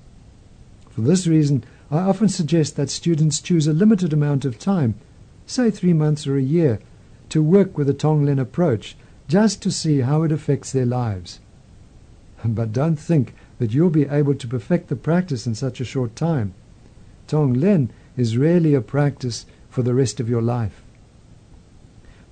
For 0.90 1.02
this 1.02 1.26
reason, 1.26 1.64
I 1.90 1.98
often 1.98 2.28
suggest 2.28 2.76
that 2.76 2.90
students 2.90 3.40
choose 3.40 3.66
a 3.66 3.72
limited 3.72 4.12
amount 4.12 4.44
of 4.44 4.58
time, 4.58 4.94
say 5.46 5.70
three 5.70 5.92
months 5.92 6.26
or 6.26 6.36
a 6.36 6.42
year, 6.42 6.80
to 7.28 7.42
work 7.42 7.76
with 7.76 7.86
the 7.86 7.94
Tonglen 7.94 8.40
approach, 8.40 8.96
just 9.28 9.62
to 9.62 9.70
see 9.70 10.00
how 10.00 10.22
it 10.22 10.32
affects 10.32 10.72
their 10.72 10.86
lives. 10.86 11.40
But 12.44 12.72
don't 12.72 12.96
think 12.96 13.34
that 13.58 13.72
you'll 13.72 13.90
be 13.90 14.08
able 14.08 14.34
to 14.34 14.48
perfect 14.48 14.88
the 14.88 14.96
practice 14.96 15.46
in 15.46 15.54
such 15.54 15.80
a 15.80 15.84
short 15.84 16.16
time. 16.16 16.54
Tonglen 17.28 17.90
is 18.16 18.36
really 18.36 18.74
a 18.74 18.80
practice 18.80 19.46
for 19.70 19.82
the 19.82 19.94
rest 19.94 20.20
of 20.20 20.28
your 20.28 20.42
life. 20.42 20.81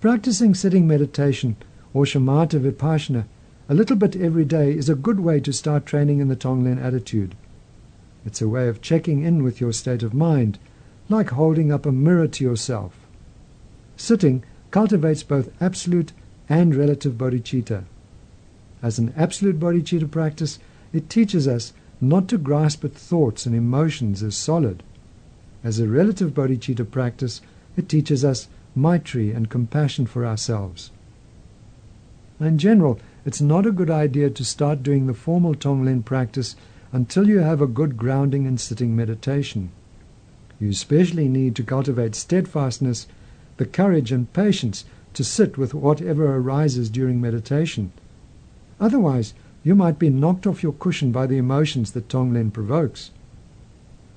Practicing 0.00 0.54
sitting 0.54 0.87
meditation 0.87 1.57
or 1.92 2.07
shamatha 2.07 2.59
vipassana 2.59 3.26
a 3.69 3.75
little 3.75 3.97
bit 3.97 4.16
every 4.16 4.47
day 4.47 4.73
is 4.73 4.88
a 4.88 4.95
good 4.95 5.21
way 5.21 5.40
to 5.40 5.52
start 5.52 5.85
training 5.85 6.21
in 6.21 6.28
the 6.28 6.37
Tonglen 6.37 6.83
attitude. 6.83 7.35
It's 8.25 8.40
a 8.40 8.49
way 8.49 8.69
of 8.69 8.80
checking 8.80 9.23
in 9.23 9.42
with 9.42 9.61
your 9.61 9.75
state 9.75 10.02
of 10.02 10.14
mind, 10.14 10.59
like 11.11 11.28
holding 11.30 11.71
up 11.71 11.85
a 11.85 11.92
mirror 11.92 12.26
to 12.28 12.45
yourself. 12.45 12.95
Sitting 13.99 14.42
cultivates 14.71 15.23
both 15.23 15.52
absolute 15.61 16.12
and 16.49 16.75
relative 16.75 17.19
bodhicitta. 17.19 17.85
As 18.83 18.99
an 18.99 19.12
absolute 19.19 19.61
bodhicitta 19.61 20.11
practice, 20.11 20.59
it 20.95 21.11
teaches 21.11 21.47
us 21.47 21.75
not 22.00 22.26
to 22.28 22.38
grasp 22.38 22.87
at 22.87 22.95
thoughts 22.95 23.45
and 23.45 23.54
emotions 23.54 24.23
as 24.23 24.35
solid. 24.35 24.83
As 25.62 25.78
a 25.78 25.87
relative 25.87 26.30
bodhicitta 26.30 26.90
practice, 26.90 27.42
it 27.76 27.87
teaches 27.87 28.25
us 28.25 28.49
maitri 28.75 29.31
and 29.31 29.50
compassion 29.50 30.07
for 30.07 30.25
ourselves. 30.27 30.91
In 32.39 32.59
general, 32.59 32.99
it's 33.27 33.41
not 33.41 33.67
a 33.67 33.73
good 33.73 33.91
idea 33.91 34.31
to 34.31 34.45
start 34.45 34.83
doing 34.83 35.07
the 35.07 35.15
formal 35.15 35.55
Tonglen 35.55 36.05
practice 36.05 36.57
until 36.93 37.29
you 37.29 37.39
have 37.39 37.61
a 37.61 37.67
good 37.67 37.97
grounding 37.97 38.47
in 38.47 38.59
sitting 38.59 38.97
meditation. 38.97 39.71
You 40.59 40.71
especially 40.71 41.29
need 41.29 41.55
to 41.57 41.62
cultivate 41.62 42.15
steadfastness, 42.15 43.07
the 43.59 43.67
courage 43.67 44.11
and 44.12 44.33
patience 44.33 44.85
to 45.15 45.25
sit 45.25 45.59
with 45.59 45.75
whatever 45.75 46.37
arises 46.37 46.89
during 46.89 47.21
meditation. 47.21 47.93
Otherwise, 48.81 49.35
you 49.62 49.75
might 49.75 49.99
be 49.99 50.09
knocked 50.09 50.47
off 50.47 50.62
your 50.62 50.73
cushion 50.73 51.12
by 51.12 51.27
the 51.27 51.37
emotions 51.37 51.93
that 51.93 52.09
Tonglen 52.09 52.53
provokes. 52.53 53.11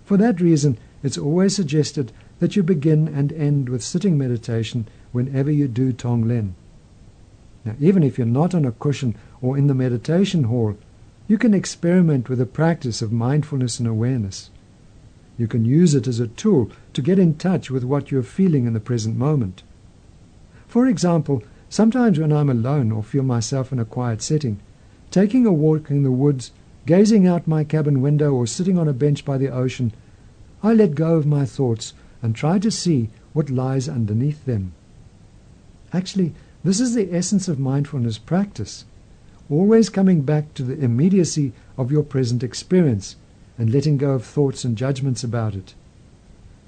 For 0.06 0.18
that 0.18 0.40
reason, 0.40 0.78
it's 1.02 1.18
always 1.18 1.56
suggested 1.56 2.12
that 2.44 2.58
you 2.58 2.62
begin 2.62 3.08
and 3.08 3.32
end 3.32 3.70
with 3.70 3.82
sitting 3.82 4.18
meditation 4.18 4.86
whenever 5.14 5.50
you 5.50 5.66
do 5.66 5.94
Tonglen. 5.94 6.52
Now, 7.64 7.74
even 7.80 8.04
if 8.04 8.18
you're 8.18 8.28
not 8.28 8.54
on 8.54 8.66
a 8.66 8.74
cushion 8.74 9.16
or 9.42 9.58
in 9.58 9.68
the 9.68 9.74
meditation 9.74 10.44
hall, 10.44 10.76
you 11.26 11.38
can 11.38 11.54
experiment 11.54 12.28
with 12.28 12.40
the 12.40 12.46
practice 12.46 13.02
of 13.02 13.14
mindfulness 13.14 13.80
and 13.80 13.88
awareness. 13.88 14.50
You 15.38 15.48
can 15.48 15.64
use 15.64 15.96
it 15.96 16.06
as 16.06 16.20
a 16.20 16.28
tool 16.28 16.70
to 16.92 17.02
get 17.02 17.18
in 17.18 17.36
touch 17.36 17.72
with 17.72 17.86
what 17.86 18.12
you're 18.12 18.24
feeling 18.24 18.66
in 18.68 18.74
the 18.74 18.82
present 18.82 19.16
moment. 19.16 19.64
For 20.68 20.86
example, 20.86 21.44
sometimes 21.70 22.20
when 22.20 22.34
I'm 22.34 22.50
alone 22.50 22.92
or 22.92 23.04
feel 23.04 23.24
myself 23.24 23.72
in 23.72 23.80
a 23.80 23.86
quiet 23.86 24.22
setting, 24.22 24.60
taking 25.12 25.46
a 25.46 25.54
walk 25.54 25.90
in 25.90 26.04
the 26.04 26.12
woods, 26.12 26.52
gazing 26.86 27.26
out 27.26 27.48
my 27.48 27.64
cabin 27.64 28.02
window, 28.02 28.34
or 28.34 28.46
sitting 28.46 28.78
on 28.78 28.90
a 28.90 28.94
bench 28.94 29.24
by 29.24 29.38
the 29.38 29.48
ocean 29.48 29.94
I 30.66 30.74
let 30.74 30.96
go 30.96 31.16
of 31.16 31.26
my 31.26 31.46
thoughts 31.46 31.94
and 32.24 32.36
try 32.36 32.58
to 32.58 32.72
see 32.72 33.10
what 33.34 33.52
lies 33.52 33.88
underneath 33.88 34.46
them. 34.46 34.74
Actually, 35.92 36.34
this 36.64 36.80
is 36.80 36.96
the 36.96 37.14
essence 37.14 37.48
of 37.48 37.60
mindfulness 37.60 38.18
practice. 38.18 38.86
Always 39.50 39.90
coming 39.90 40.22
back 40.22 40.54
to 40.56 40.64
the 40.64 40.80
immediacy 40.80 41.52
of 41.78 41.92
your 41.92 42.02
present 42.02 42.42
experience 42.42 43.18
and 43.58 43.72
letting 43.72 43.98
go 43.98 44.12
of 44.12 44.26
thoughts 44.26 44.64
and 44.64 44.78
judgments 44.78 45.24
about 45.24 45.54
it. 45.54 45.76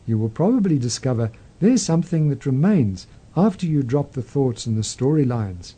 You 0.05 0.17
will 0.17 0.29
probably 0.29 0.77
discover 0.77 1.31
there 1.59 1.71
is 1.71 1.83
something 1.83 2.29
that 2.29 2.45
remains 2.45 3.07
after 3.35 3.65
you 3.65 3.81
drop 3.81 4.11
the 4.11 4.21
thoughts 4.21 4.65
and 4.65 4.77
the 4.77 4.81
storylines. 4.81 5.73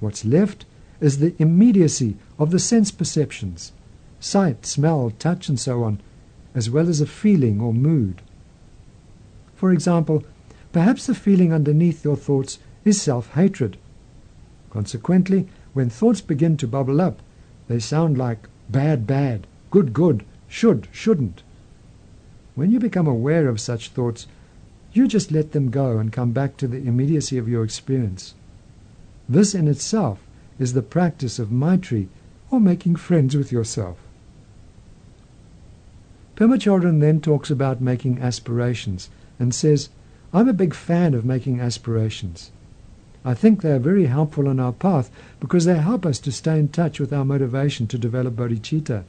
What's 0.00 0.24
left 0.24 0.64
is 1.00 1.18
the 1.18 1.34
immediacy 1.38 2.16
of 2.38 2.50
the 2.50 2.58
sense 2.58 2.90
perceptions 2.90 3.72
sight, 4.18 4.64
smell, 4.64 5.12
touch, 5.18 5.48
and 5.48 5.60
so 5.60 5.84
on 5.84 6.00
as 6.54 6.70
well 6.70 6.88
as 6.88 7.02
a 7.02 7.06
feeling 7.06 7.60
or 7.60 7.74
mood. 7.74 8.22
For 9.56 9.72
example, 9.72 10.22
perhaps 10.72 11.06
the 11.06 11.14
feeling 11.14 11.52
underneath 11.52 12.04
your 12.04 12.16
thoughts 12.16 12.58
is 12.84 13.00
self 13.00 13.32
hatred. 13.32 13.78
Consequently, 14.70 15.48
when 15.72 15.88
thoughts 15.90 16.20
begin 16.20 16.56
to 16.58 16.68
bubble 16.68 17.00
up, 17.00 17.20
they 17.66 17.78
sound 17.78 18.16
like 18.16 18.48
bad, 18.68 19.06
bad, 19.06 19.46
good, 19.70 19.92
good, 19.92 20.24
should, 20.46 20.88
shouldn't. 20.92 21.42
When 22.54 22.70
you 22.70 22.78
become 22.78 23.06
aware 23.06 23.48
of 23.48 23.60
such 23.60 23.88
thoughts, 23.90 24.26
you 24.92 25.08
just 25.08 25.32
let 25.32 25.52
them 25.52 25.70
go 25.70 25.98
and 25.98 26.12
come 26.12 26.32
back 26.32 26.56
to 26.58 26.68
the 26.68 26.86
immediacy 26.86 27.38
of 27.38 27.48
your 27.48 27.64
experience. 27.64 28.34
This 29.28 29.54
in 29.54 29.68
itself 29.68 30.20
is 30.58 30.72
the 30.72 30.82
practice 30.82 31.38
of 31.38 31.50
Maitri, 31.50 32.08
or 32.50 32.60
making 32.60 32.96
friends 32.96 33.36
with 33.36 33.50
yourself. 33.50 33.98
Pema 36.36 36.58
Chodron 36.58 37.00
then 37.00 37.20
talks 37.20 37.50
about 37.50 37.80
making 37.80 38.20
aspirations 38.20 39.10
and 39.38 39.54
says, 39.54 39.88
I'm 40.32 40.48
a 40.48 40.52
big 40.52 40.74
fan 40.74 41.14
of 41.14 41.24
making 41.24 41.60
aspirations. 41.60 42.50
I 43.24 43.34
think 43.34 43.60
they 43.60 43.72
are 43.72 43.80
very 43.80 44.06
helpful 44.06 44.48
on 44.48 44.60
our 44.60 44.72
path 44.72 45.10
because 45.40 45.64
they 45.64 45.76
help 45.78 46.06
us 46.06 46.20
to 46.20 46.32
stay 46.32 46.58
in 46.58 46.68
touch 46.68 47.00
with 47.00 47.12
our 47.12 47.24
motivation 47.24 47.86
to 47.88 47.98
develop 47.98 48.36
bodhicitta. 48.36 49.04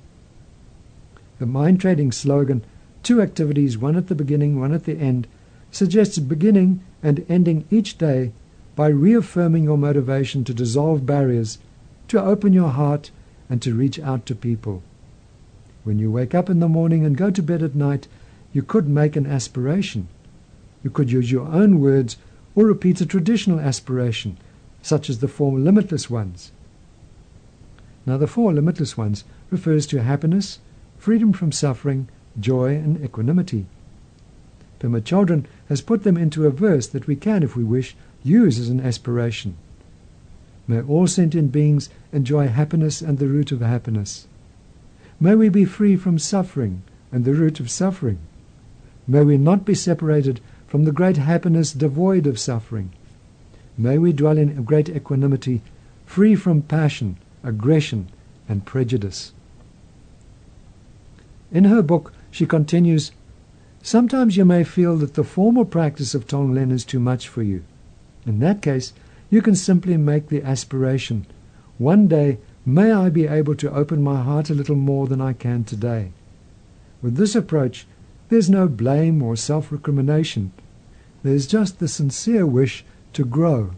The 1.39 1.45
mind 1.45 1.79
training 1.79 2.11
slogan, 2.13 2.63
two 3.03 3.21
activities, 3.21 3.77
one 3.77 3.95
at 3.95 4.07
the 4.07 4.15
beginning, 4.15 4.59
one 4.59 4.73
at 4.73 4.85
the 4.85 4.97
end, 4.97 5.27
suggests 5.71 6.17
beginning 6.17 6.81
and 7.03 7.25
ending 7.29 7.65
each 7.69 7.97
day 7.97 8.31
by 8.75 8.87
reaffirming 8.87 9.63
your 9.63 9.77
motivation 9.77 10.43
to 10.45 10.53
dissolve 10.53 11.05
barriers, 11.05 11.59
to 12.07 12.21
open 12.21 12.53
your 12.53 12.69
heart, 12.69 13.11
and 13.49 13.61
to 13.61 13.75
reach 13.75 13.99
out 13.99 14.25
to 14.25 14.35
people. 14.35 14.81
When 15.83 15.99
you 15.99 16.11
wake 16.11 16.33
up 16.33 16.49
in 16.49 16.59
the 16.59 16.67
morning 16.67 17.05
and 17.05 17.15
go 17.15 17.29
to 17.31 17.43
bed 17.43 17.61
at 17.61 17.75
night, 17.75 18.07
you 18.51 18.63
could 18.63 18.87
make 18.89 19.15
an 19.15 19.25
aspiration. 19.25 20.07
You 20.83 20.89
could 20.89 21.11
use 21.11 21.31
your 21.31 21.47
own 21.47 21.79
words 21.79 22.17
or 22.55 22.65
repeat 22.65 23.01
a 23.01 23.05
traditional 23.05 23.59
aspiration, 23.59 24.37
such 24.81 25.09
as 25.09 25.19
the 25.19 25.27
four 25.27 25.59
limitless 25.59 26.09
ones. 26.09 26.51
Now, 28.05 28.17
the 28.17 28.27
four 28.27 28.53
limitless 28.53 28.97
ones 28.97 29.23
refers 29.49 29.85
to 29.87 30.01
happiness, 30.01 30.59
freedom 30.97 31.33
from 31.33 31.51
suffering, 31.51 32.07
joy, 32.39 32.75
and 32.75 33.03
equanimity. 33.03 33.65
Pema 34.79 35.01
Chodron 35.01 35.45
has 35.69 35.81
put 35.81 36.03
them 36.03 36.17
into 36.17 36.45
a 36.45 36.51
verse 36.51 36.87
that 36.87 37.07
we 37.07 37.15
can, 37.15 37.43
if 37.43 37.55
we 37.55 37.63
wish, 37.63 37.95
use 38.23 38.59
as 38.59 38.69
an 38.69 38.79
aspiration. 38.79 39.55
May 40.67 40.81
all 40.81 41.07
sentient 41.07 41.51
beings 41.51 41.89
enjoy 42.11 42.47
happiness 42.47 43.01
and 43.01 43.17
the 43.17 43.27
root 43.27 43.51
of 43.51 43.61
happiness. 43.61 44.27
May 45.19 45.35
we 45.35 45.49
be 45.49 45.65
free 45.65 45.95
from 45.95 46.19
suffering 46.19 46.83
and 47.11 47.25
the 47.25 47.33
root 47.33 47.59
of 47.59 47.69
suffering. 47.69 48.19
May 49.07 49.23
we 49.23 49.37
not 49.37 49.65
be 49.65 49.73
separated 49.73 50.41
from 50.67 50.83
the 50.83 50.91
great 50.91 51.17
happiness 51.17 51.71
devoid 51.71 52.27
of 52.27 52.39
suffering. 52.39 52.91
May 53.77 53.97
we 53.97 54.13
dwell 54.13 54.37
in 54.37 54.63
great 54.63 54.89
equanimity, 54.89 55.61
free 56.05 56.35
from 56.35 56.61
passion, 56.61 57.17
aggression, 57.43 58.09
and 58.49 58.65
prejudice. 58.65 59.33
In 61.51 61.63
her 61.63 61.81
book, 61.81 62.13
she 62.29 62.45
continues 62.45 63.11
Sometimes 63.81 64.35
you 64.35 64.43
may 64.43 64.63
feel 64.63 64.97
that 64.97 65.13
the 65.13 65.23
formal 65.23 65.63
practice 65.63 66.13
of 66.13 66.27
Tonglen 66.27 66.71
is 66.71 66.83
too 66.83 66.99
much 66.99 67.27
for 67.27 67.41
you. 67.41 67.63
In 68.25 68.39
that 68.39 68.61
case, 68.61 68.91
you 69.29 69.41
can 69.41 69.55
simply 69.55 69.95
make 69.95 70.27
the 70.27 70.43
aspiration 70.43 71.25
one 71.77 72.07
day 72.07 72.39
may 72.65 72.91
I 72.91 73.09
be 73.09 73.27
able 73.27 73.55
to 73.55 73.71
open 73.71 74.01
my 74.01 74.21
heart 74.23 74.49
a 74.49 74.55
little 74.55 74.75
more 74.75 75.07
than 75.07 75.21
I 75.21 75.33
can 75.33 75.63
today. 75.63 76.11
With 77.01 77.15
this 77.15 77.35
approach, 77.35 77.85
there's 78.29 78.49
no 78.49 78.67
blame 78.67 79.23
or 79.23 79.35
self 79.35 79.71
recrimination. 79.71 80.51
There's 81.23 81.47
just 81.47 81.79
the 81.79 81.87
sincere 81.87 82.45
wish 82.45 82.83
to 83.13 83.23
grow. 83.23 83.71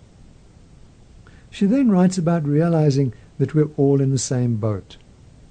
She 1.51 1.65
then 1.65 1.89
writes 1.89 2.18
about 2.18 2.46
realizing 2.46 3.13
that 3.38 3.53
we're 3.53 3.70
all 3.77 4.01
in 4.01 4.12
the 4.12 4.18
same 4.18 4.58
boat. 4.58 4.98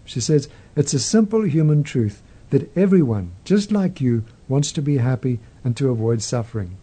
She 0.05 0.21
says, 0.21 0.49
It's 0.77 0.95
a 0.95 0.99
simple 0.99 1.43
human 1.43 1.83
truth 1.83 2.23
that 2.51 2.77
everyone, 2.77 3.33
just 3.45 3.71
like 3.73 4.01
you, 4.01 4.25
wants 4.49 4.73
to 4.73 4.83
be 4.83 4.99
happy 4.99 5.39
and 5.63 5.77
to 5.77 5.91
avoid 5.91 6.23
suffering. 6.23 6.77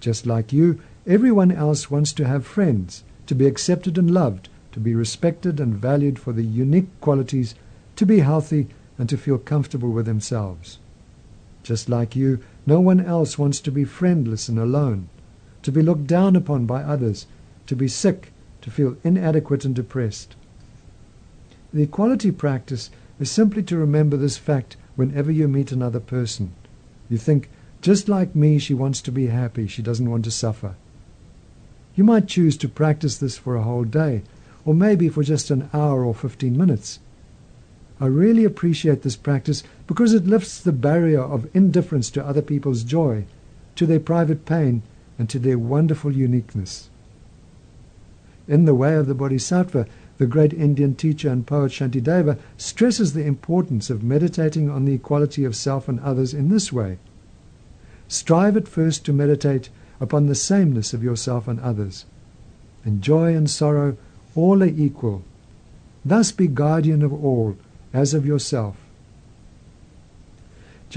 Just 0.00 0.26
like 0.26 0.52
you, 0.52 0.80
everyone 1.06 1.50
else 1.50 1.90
wants 1.90 2.12
to 2.14 2.26
have 2.26 2.46
friends, 2.46 3.04
to 3.26 3.34
be 3.34 3.46
accepted 3.46 3.98
and 3.98 4.10
loved, 4.10 4.48
to 4.72 4.80
be 4.80 4.94
respected 4.94 5.58
and 5.58 5.74
valued 5.74 6.18
for 6.18 6.32
the 6.32 6.44
unique 6.44 6.88
qualities, 7.00 7.54
to 7.96 8.06
be 8.06 8.20
healthy, 8.20 8.68
and 8.98 9.08
to 9.08 9.16
feel 9.16 9.38
comfortable 9.38 9.90
with 9.90 10.06
themselves. 10.06 10.78
Just 11.66 11.88
like 11.88 12.14
you, 12.14 12.38
no 12.64 12.78
one 12.78 13.00
else 13.00 13.40
wants 13.40 13.58
to 13.62 13.72
be 13.72 13.82
friendless 13.82 14.48
and 14.48 14.56
alone, 14.56 15.08
to 15.62 15.72
be 15.72 15.82
looked 15.82 16.06
down 16.06 16.36
upon 16.36 16.64
by 16.64 16.80
others, 16.80 17.26
to 17.66 17.74
be 17.74 17.88
sick, 17.88 18.32
to 18.60 18.70
feel 18.70 18.96
inadequate 19.02 19.64
and 19.64 19.74
depressed. 19.74 20.36
The 21.74 21.82
equality 21.82 22.30
practice 22.30 22.90
is 23.18 23.32
simply 23.32 23.64
to 23.64 23.76
remember 23.76 24.16
this 24.16 24.36
fact 24.36 24.76
whenever 24.94 25.32
you 25.32 25.48
meet 25.48 25.72
another 25.72 25.98
person. 25.98 26.52
You 27.08 27.18
think, 27.18 27.50
just 27.82 28.08
like 28.08 28.36
me, 28.36 28.60
she 28.60 28.72
wants 28.72 29.00
to 29.00 29.10
be 29.10 29.26
happy, 29.26 29.66
she 29.66 29.82
doesn't 29.82 30.08
want 30.08 30.22
to 30.26 30.30
suffer. 30.30 30.76
You 31.96 32.04
might 32.04 32.28
choose 32.28 32.56
to 32.58 32.68
practice 32.68 33.18
this 33.18 33.36
for 33.36 33.56
a 33.56 33.64
whole 33.64 33.82
day, 33.82 34.22
or 34.64 34.72
maybe 34.72 35.08
for 35.08 35.24
just 35.24 35.50
an 35.50 35.68
hour 35.74 36.04
or 36.04 36.14
15 36.14 36.56
minutes. 36.56 37.00
I 38.00 38.06
really 38.06 38.44
appreciate 38.44 39.02
this 39.02 39.16
practice 39.16 39.64
because 39.86 40.12
it 40.12 40.26
lifts 40.26 40.60
the 40.60 40.72
barrier 40.72 41.22
of 41.22 41.48
indifference 41.54 42.10
to 42.10 42.24
other 42.24 42.42
people's 42.42 42.82
joy, 42.82 43.24
to 43.76 43.86
their 43.86 44.00
private 44.00 44.44
pain, 44.44 44.82
and 45.18 45.28
to 45.30 45.38
their 45.38 45.58
wonderful 45.58 46.12
uniqueness. 46.12 46.90
In 48.48 48.64
The 48.64 48.74
Way 48.74 48.94
of 48.94 49.06
the 49.06 49.14
Bodhisattva, 49.14 49.86
the 50.18 50.26
great 50.26 50.52
Indian 50.52 50.94
teacher 50.94 51.28
and 51.28 51.46
poet 51.46 51.72
Shantideva 51.72 52.38
stresses 52.56 53.12
the 53.12 53.24
importance 53.24 53.90
of 53.90 54.02
meditating 54.02 54.70
on 54.70 54.84
the 54.84 54.94
equality 54.94 55.44
of 55.44 55.54
self 55.54 55.88
and 55.88 56.00
others 56.00 56.32
in 56.32 56.48
this 56.48 56.72
way. 56.72 56.98
Strive 58.08 58.56
at 58.56 58.68
first 58.68 59.04
to 59.04 59.12
meditate 59.12 59.68
upon 60.00 60.26
the 60.26 60.34
sameness 60.34 60.94
of 60.94 61.02
yourself 61.02 61.48
and 61.48 61.60
others. 61.60 62.06
In 62.84 63.00
joy 63.00 63.34
and 63.34 63.50
sorrow, 63.50 63.96
all 64.34 64.62
are 64.62 64.66
equal. 64.66 65.22
Thus 66.04 66.30
be 66.32 66.46
guardian 66.46 67.02
of 67.02 67.12
all, 67.12 67.56
as 67.92 68.14
of 68.14 68.24
yourself. 68.24 68.76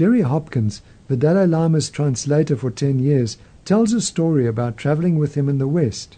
Jeffrey 0.00 0.22
Hopkins, 0.22 0.80
the 1.08 1.16
Dalai 1.18 1.46
Lama's 1.46 1.90
translator 1.90 2.56
for 2.56 2.70
ten 2.70 2.98
years, 3.00 3.36
tells 3.66 3.92
a 3.92 4.00
story 4.00 4.46
about 4.46 4.78
traveling 4.78 5.18
with 5.18 5.34
him 5.34 5.46
in 5.46 5.58
the 5.58 5.68
West. 5.68 6.16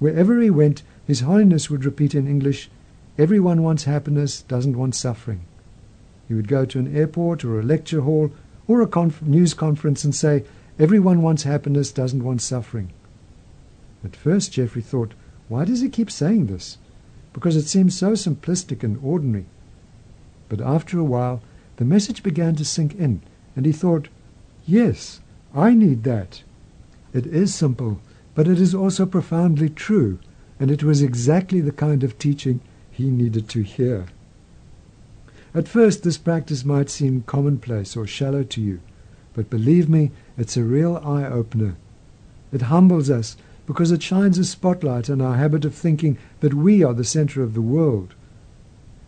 Wherever 0.00 0.40
he 0.40 0.50
went, 0.50 0.82
his 1.06 1.20
Holiness 1.20 1.70
would 1.70 1.84
repeat 1.84 2.12
in 2.12 2.26
English, 2.26 2.68
Everyone 3.16 3.62
wants 3.62 3.84
happiness, 3.84 4.42
doesn't 4.42 4.76
want 4.76 4.96
suffering. 4.96 5.42
He 6.26 6.34
would 6.34 6.48
go 6.48 6.64
to 6.64 6.80
an 6.80 6.92
airport 6.92 7.44
or 7.44 7.60
a 7.60 7.62
lecture 7.62 8.00
hall 8.00 8.32
or 8.66 8.82
a 8.82 8.88
conf- 8.88 9.22
news 9.22 9.54
conference 9.54 10.02
and 10.02 10.12
say, 10.12 10.42
Everyone 10.76 11.22
wants 11.22 11.44
happiness, 11.44 11.92
doesn't 11.92 12.24
want 12.24 12.42
suffering. 12.42 12.90
At 14.02 14.16
first, 14.16 14.50
Jeffrey 14.50 14.82
thought, 14.82 15.14
Why 15.48 15.64
does 15.64 15.82
he 15.82 15.88
keep 15.88 16.10
saying 16.10 16.46
this? 16.46 16.78
Because 17.32 17.54
it 17.54 17.68
seems 17.68 17.96
so 17.96 18.14
simplistic 18.14 18.82
and 18.82 18.98
ordinary. 19.04 19.46
But 20.48 20.60
after 20.60 20.98
a 20.98 21.04
while, 21.04 21.42
the 21.76 21.84
message 21.84 22.22
began 22.22 22.54
to 22.56 22.64
sink 22.64 22.94
in, 22.94 23.22
and 23.56 23.66
he 23.66 23.72
thought, 23.72 24.08
Yes, 24.66 25.20
I 25.54 25.74
need 25.74 26.04
that. 26.04 26.42
It 27.12 27.26
is 27.26 27.54
simple, 27.54 28.00
but 28.34 28.48
it 28.48 28.60
is 28.60 28.74
also 28.74 29.06
profoundly 29.06 29.68
true 29.68 30.18
and 30.62 30.70
it 30.70 30.84
was 30.84 31.02
exactly 31.02 31.60
the 31.60 31.72
kind 31.72 32.04
of 32.04 32.16
teaching 32.20 32.60
he 32.88 33.10
needed 33.10 33.48
to 33.48 33.62
hear. 33.62 34.06
At 35.52 35.66
first, 35.66 36.04
this 36.04 36.18
practice 36.18 36.64
might 36.64 36.88
seem 36.88 37.24
commonplace 37.26 37.96
or 37.96 38.06
shallow 38.06 38.44
to 38.44 38.60
you, 38.60 38.78
but 39.34 39.50
believe 39.50 39.88
me, 39.88 40.12
it's 40.38 40.56
a 40.56 40.62
real 40.62 40.98
eye 40.98 41.24
opener. 41.24 41.74
It 42.52 42.62
humbles 42.62 43.10
us 43.10 43.36
because 43.66 43.90
it 43.90 44.04
shines 44.04 44.38
a 44.38 44.44
spotlight 44.44 45.10
on 45.10 45.20
our 45.20 45.36
habit 45.36 45.64
of 45.64 45.74
thinking 45.74 46.16
that 46.38 46.54
we 46.54 46.84
are 46.84 46.94
the 46.94 47.02
center 47.02 47.42
of 47.42 47.54
the 47.54 47.60
world. 47.60 48.14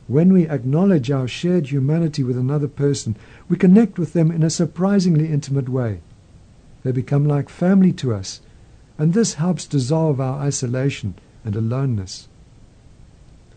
When 0.07 0.33
we 0.33 0.49
acknowledge 0.49 1.11
our 1.11 1.27
shared 1.27 1.69
humanity 1.69 2.23
with 2.23 2.37
another 2.37 2.69
person, 2.69 3.17
we 3.49 3.57
connect 3.57 3.99
with 3.99 4.13
them 4.13 4.31
in 4.31 4.43
a 4.43 4.51
surprisingly 4.51 5.29
intimate 5.29 5.69
way. 5.69 6.01
They 6.83 6.93
become 6.93 7.27
like 7.27 7.49
family 7.49 7.93
to 7.95 8.13
us, 8.13 8.41
and 8.99 9.15
this 9.15 9.35
helps 9.35 9.67
dissolve 9.67 10.21
our 10.21 10.41
isolation 10.41 11.15
and 11.45 11.57
aloneness. 11.57 12.29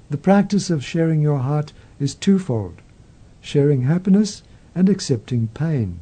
The 0.10 0.17
practice 0.17 0.69
of 0.69 0.86
sharing 0.86 1.21
your 1.21 1.39
heart 1.39 1.73
is 1.99 2.15
twofold 2.15 2.81
sharing 3.47 3.83
happiness 3.83 4.43
and 4.75 4.89
accepting 4.89 5.47
pain. 5.49 5.99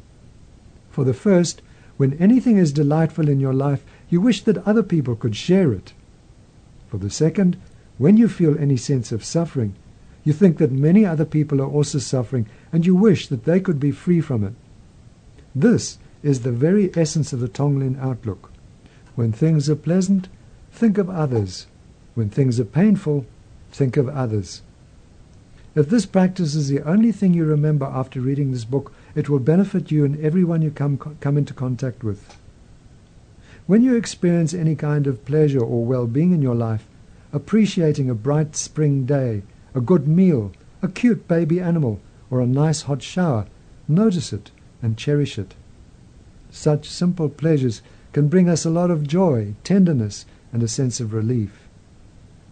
For 0.90 1.04
the 1.04 1.14
first, 1.14 1.62
when 1.96 2.14
anything 2.14 2.56
is 2.56 2.72
delightful 2.72 3.28
in 3.28 3.40
your 3.40 3.54
life, 3.54 3.84
you 4.08 4.20
wish 4.20 4.42
that 4.42 4.66
other 4.66 4.82
people 4.82 5.14
could 5.14 5.36
share 5.36 5.72
it. 5.72 5.92
For 6.88 6.98
the 6.98 7.10
second, 7.10 7.56
when 7.98 8.16
you 8.16 8.28
feel 8.28 8.58
any 8.58 8.76
sense 8.76 9.12
of 9.12 9.24
suffering, 9.24 9.74
you 10.26 10.32
think 10.32 10.58
that 10.58 10.72
many 10.72 11.06
other 11.06 11.24
people 11.24 11.62
are 11.62 11.70
also 11.70 12.00
suffering 12.00 12.48
and 12.72 12.84
you 12.84 12.96
wish 12.96 13.28
that 13.28 13.44
they 13.44 13.60
could 13.60 13.78
be 13.78 13.92
free 13.92 14.20
from 14.20 14.42
it. 14.42 14.54
This 15.54 15.98
is 16.20 16.40
the 16.40 16.50
very 16.50 16.90
essence 16.96 17.32
of 17.32 17.38
the 17.38 17.48
Tonglen 17.48 17.96
outlook. 18.02 18.50
When 19.14 19.30
things 19.30 19.70
are 19.70 19.76
pleasant, 19.76 20.28
think 20.72 20.98
of 20.98 21.08
others. 21.08 21.68
When 22.14 22.28
things 22.28 22.58
are 22.58 22.64
painful, 22.64 23.24
think 23.70 23.96
of 23.96 24.08
others. 24.08 24.62
If 25.76 25.88
this 25.90 26.06
practice 26.06 26.56
is 26.56 26.68
the 26.68 26.82
only 26.82 27.12
thing 27.12 27.32
you 27.32 27.44
remember 27.44 27.86
after 27.86 28.20
reading 28.20 28.50
this 28.50 28.64
book, 28.64 28.92
it 29.14 29.28
will 29.28 29.38
benefit 29.38 29.92
you 29.92 30.04
and 30.04 30.18
everyone 30.18 30.60
you 30.60 30.72
come, 30.72 30.98
come 31.20 31.38
into 31.38 31.54
contact 31.54 32.02
with. 32.02 32.36
When 33.68 33.84
you 33.84 33.94
experience 33.94 34.52
any 34.52 34.74
kind 34.74 35.06
of 35.06 35.24
pleasure 35.24 35.60
or 35.60 35.84
well 35.84 36.08
being 36.08 36.32
in 36.32 36.42
your 36.42 36.56
life, 36.56 36.84
appreciating 37.32 38.10
a 38.10 38.14
bright 38.14 38.56
spring 38.56 39.06
day, 39.06 39.42
a 39.76 39.80
good 39.80 40.08
meal, 40.08 40.52
a 40.80 40.88
cute 40.88 41.28
baby 41.28 41.60
animal, 41.60 42.00
or 42.30 42.40
a 42.40 42.46
nice 42.46 42.82
hot 42.82 43.02
shower, 43.02 43.46
notice 43.86 44.32
it 44.32 44.50
and 44.80 44.96
cherish 44.96 45.38
it. 45.38 45.54
Such 46.50 46.88
simple 46.88 47.28
pleasures 47.28 47.82
can 48.14 48.28
bring 48.28 48.48
us 48.48 48.64
a 48.64 48.70
lot 48.70 48.90
of 48.90 49.06
joy, 49.06 49.54
tenderness, 49.62 50.24
and 50.50 50.62
a 50.62 50.68
sense 50.68 50.98
of 50.98 51.12
relief. 51.12 51.68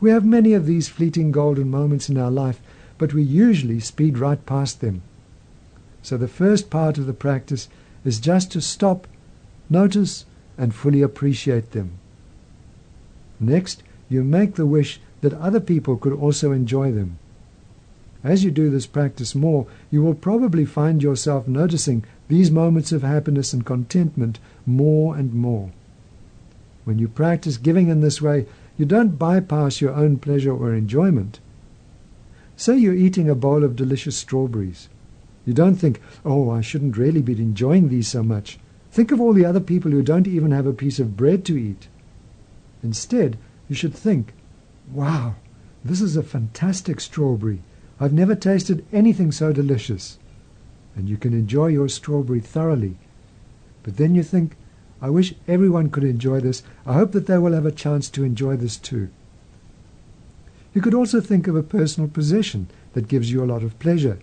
We 0.00 0.10
have 0.10 0.26
many 0.26 0.52
of 0.52 0.66
these 0.66 0.90
fleeting 0.90 1.32
golden 1.32 1.70
moments 1.70 2.10
in 2.10 2.18
our 2.18 2.30
life, 2.30 2.60
but 2.98 3.14
we 3.14 3.22
usually 3.22 3.80
speed 3.80 4.18
right 4.18 4.44
past 4.44 4.82
them. 4.82 5.00
So 6.02 6.18
the 6.18 6.28
first 6.28 6.68
part 6.68 6.98
of 6.98 7.06
the 7.06 7.14
practice 7.14 7.68
is 8.04 8.20
just 8.20 8.52
to 8.52 8.60
stop, 8.60 9.06
notice, 9.70 10.26
and 10.58 10.74
fully 10.74 11.00
appreciate 11.00 11.70
them. 11.70 11.92
Next, 13.40 13.82
you 14.10 14.22
make 14.22 14.56
the 14.56 14.66
wish 14.66 15.00
that 15.24 15.32
other 15.40 15.58
people 15.58 15.96
could 15.96 16.12
also 16.12 16.52
enjoy 16.52 16.92
them. 16.92 17.18
As 18.22 18.44
you 18.44 18.50
do 18.50 18.68
this 18.68 18.84
practice 18.86 19.34
more, 19.34 19.66
you 19.90 20.02
will 20.02 20.14
probably 20.14 20.66
find 20.66 21.02
yourself 21.02 21.48
noticing 21.48 22.04
these 22.28 22.50
moments 22.50 22.92
of 22.92 23.00
happiness 23.00 23.54
and 23.54 23.64
contentment 23.64 24.38
more 24.66 25.16
and 25.16 25.32
more. 25.32 25.70
When 26.84 26.98
you 26.98 27.08
practice 27.08 27.56
giving 27.56 27.88
in 27.88 28.00
this 28.00 28.20
way, 28.20 28.44
you 28.76 28.84
don't 28.84 29.18
bypass 29.18 29.80
your 29.80 29.94
own 29.94 30.18
pleasure 30.18 30.52
or 30.52 30.74
enjoyment. 30.74 31.40
Say 32.54 32.76
you're 32.76 32.92
eating 32.92 33.30
a 33.30 33.34
bowl 33.34 33.64
of 33.64 33.76
delicious 33.76 34.18
strawberries. 34.18 34.90
You 35.46 35.54
don't 35.54 35.76
think, 35.76 36.02
oh, 36.22 36.50
I 36.50 36.60
shouldn't 36.60 36.98
really 36.98 37.22
be 37.22 37.32
enjoying 37.32 37.88
these 37.88 38.08
so 38.08 38.22
much. 38.22 38.58
Think 38.92 39.10
of 39.10 39.22
all 39.22 39.32
the 39.32 39.46
other 39.46 39.60
people 39.60 39.90
who 39.90 40.02
don't 40.02 40.26
even 40.26 40.50
have 40.50 40.66
a 40.66 40.74
piece 40.74 40.98
of 40.98 41.16
bread 41.16 41.46
to 41.46 41.56
eat. 41.56 41.88
Instead, 42.82 43.38
you 43.70 43.74
should 43.74 43.94
think, 43.94 44.33
wow, 44.92 45.36
this 45.84 46.00
is 46.00 46.16
a 46.16 46.22
fantastic 46.22 47.00
strawberry. 47.00 47.62
I've 48.00 48.12
never 48.12 48.34
tasted 48.34 48.84
anything 48.92 49.32
so 49.32 49.52
delicious. 49.52 50.18
And 50.96 51.08
you 51.08 51.16
can 51.16 51.32
enjoy 51.32 51.68
your 51.68 51.88
strawberry 51.88 52.40
thoroughly. 52.40 52.96
But 53.82 53.96
then 53.96 54.14
you 54.14 54.22
think, 54.22 54.56
I 55.00 55.10
wish 55.10 55.34
everyone 55.46 55.90
could 55.90 56.04
enjoy 56.04 56.40
this. 56.40 56.62
I 56.86 56.94
hope 56.94 57.12
that 57.12 57.26
they 57.26 57.38
will 57.38 57.52
have 57.52 57.66
a 57.66 57.72
chance 57.72 58.08
to 58.10 58.24
enjoy 58.24 58.56
this 58.56 58.76
too. 58.76 59.10
You 60.72 60.80
could 60.80 60.94
also 60.94 61.20
think 61.20 61.46
of 61.46 61.56
a 61.56 61.62
personal 61.62 62.08
possession 62.08 62.68
that 62.94 63.08
gives 63.08 63.30
you 63.30 63.42
a 63.42 63.46
lot 63.46 63.62
of 63.62 63.78
pleasure 63.78 64.18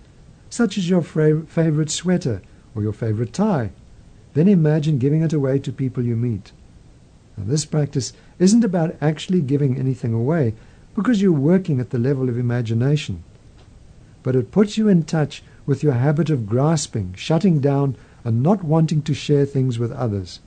such 0.51 0.77
as 0.77 0.89
your 0.89 1.01
favorite 1.01 1.89
sweater 1.89 2.41
or 2.75 2.83
your 2.83 2.93
favorite 2.93 3.33
tie. 3.33 3.71
Then 4.33 4.47
imagine 4.47 4.99
giving 4.99 5.23
it 5.23 5.33
away 5.33 5.59
to 5.59 5.71
people 5.71 6.03
you 6.03 6.15
meet. 6.15 6.51
Now, 7.41 7.47
this 7.47 7.65
practice 7.65 8.13
isn't 8.37 8.63
about 8.63 8.95
actually 9.01 9.41
giving 9.41 9.75
anything 9.75 10.13
away 10.13 10.53
because 10.95 11.23
you're 11.23 11.31
working 11.31 11.79
at 11.79 11.89
the 11.89 11.97
level 11.97 12.29
of 12.29 12.37
imagination, 12.37 13.23
but 14.21 14.35
it 14.35 14.51
puts 14.51 14.77
you 14.77 14.87
in 14.87 15.03
touch 15.03 15.41
with 15.65 15.81
your 15.81 15.93
habit 15.93 16.29
of 16.29 16.45
grasping, 16.45 17.15
shutting 17.17 17.59
down, 17.59 17.95
and 18.23 18.43
not 18.43 18.63
wanting 18.63 19.01
to 19.01 19.15
share 19.15 19.47
things 19.47 19.79
with 19.79 19.91
others. 19.91 20.39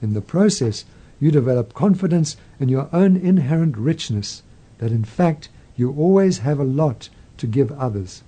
In 0.00 0.12
the 0.12 0.20
process, 0.20 0.84
you 1.20 1.30
develop 1.30 1.72
confidence 1.72 2.36
in 2.58 2.68
your 2.68 2.88
own 2.92 3.16
inherent 3.16 3.76
richness, 3.76 4.42
that 4.78 4.90
in 4.90 5.04
fact 5.04 5.50
you 5.76 5.92
always 5.92 6.38
have 6.38 6.58
a 6.58 6.64
lot 6.64 7.10
to 7.36 7.46
give 7.46 7.70
others. 7.70 8.24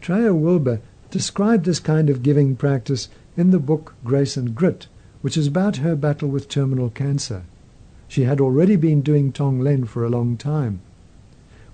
Treya 0.00 0.32
Wilber 0.32 0.80
described 1.10 1.64
this 1.64 1.80
kind 1.80 2.08
of 2.08 2.22
giving 2.22 2.54
practice 2.54 3.08
in 3.36 3.50
the 3.50 3.58
book 3.58 3.94
Grace 4.04 4.36
and 4.36 4.54
Grit, 4.54 4.86
which 5.20 5.36
is 5.36 5.46
about 5.46 5.76
her 5.76 5.94
battle 5.94 6.28
with 6.28 6.48
terminal 6.48 6.90
cancer. 6.90 7.44
She 8.08 8.24
had 8.24 8.40
already 8.40 8.76
been 8.76 9.02
doing 9.02 9.32
Tonglen 9.32 9.86
for 9.86 10.04
a 10.04 10.08
long 10.08 10.36
time. 10.36 10.80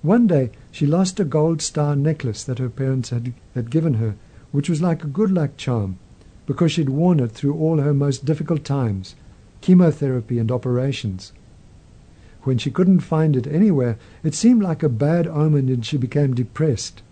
One 0.02 0.26
day 0.26 0.50
she 0.70 0.86
lost 0.86 1.18
a 1.18 1.24
gold 1.24 1.62
star 1.62 1.96
necklace 1.96 2.44
that 2.44 2.58
her 2.58 2.68
parents 2.68 3.10
had, 3.10 3.32
had 3.54 3.70
given 3.70 3.94
her, 3.94 4.14
which 4.52 4.68
was 4.68 4.82
like 4.82 5.02
a 5.02 5.08
good 5.08 5.30
luck 5.30 5.56
charm, 5.56 5.98
because 6.46 6.72
she'd 6.72 6.90
worn 6.90 7.20
it 7.20 7.32
through 7.32 7.54
all 7.54 7.78
her 7.78 7.94
most 7.94 8.24
difficult 8.24 8.64
times, 8.64 9.16
chemotherapy 9.60 10.38
and 10.38 10.52
operations. 10.52 11.32
When 12.42 12.58
she 12.58 12.70
couldn't 12.70 13.00
find 13.00 13.34
it 13.34 13.48
anywhere, 13.48 13.98
it 14.22 14.34
seemed 14.34 14.62
like 14.62 14.82
a 14.82 14.88
bad 14.88 15.26
omen 15.26 15.68
and 15.68 15.84
she 15.84 15.96
became 15.96 16.34
depressed. 16.34 17.02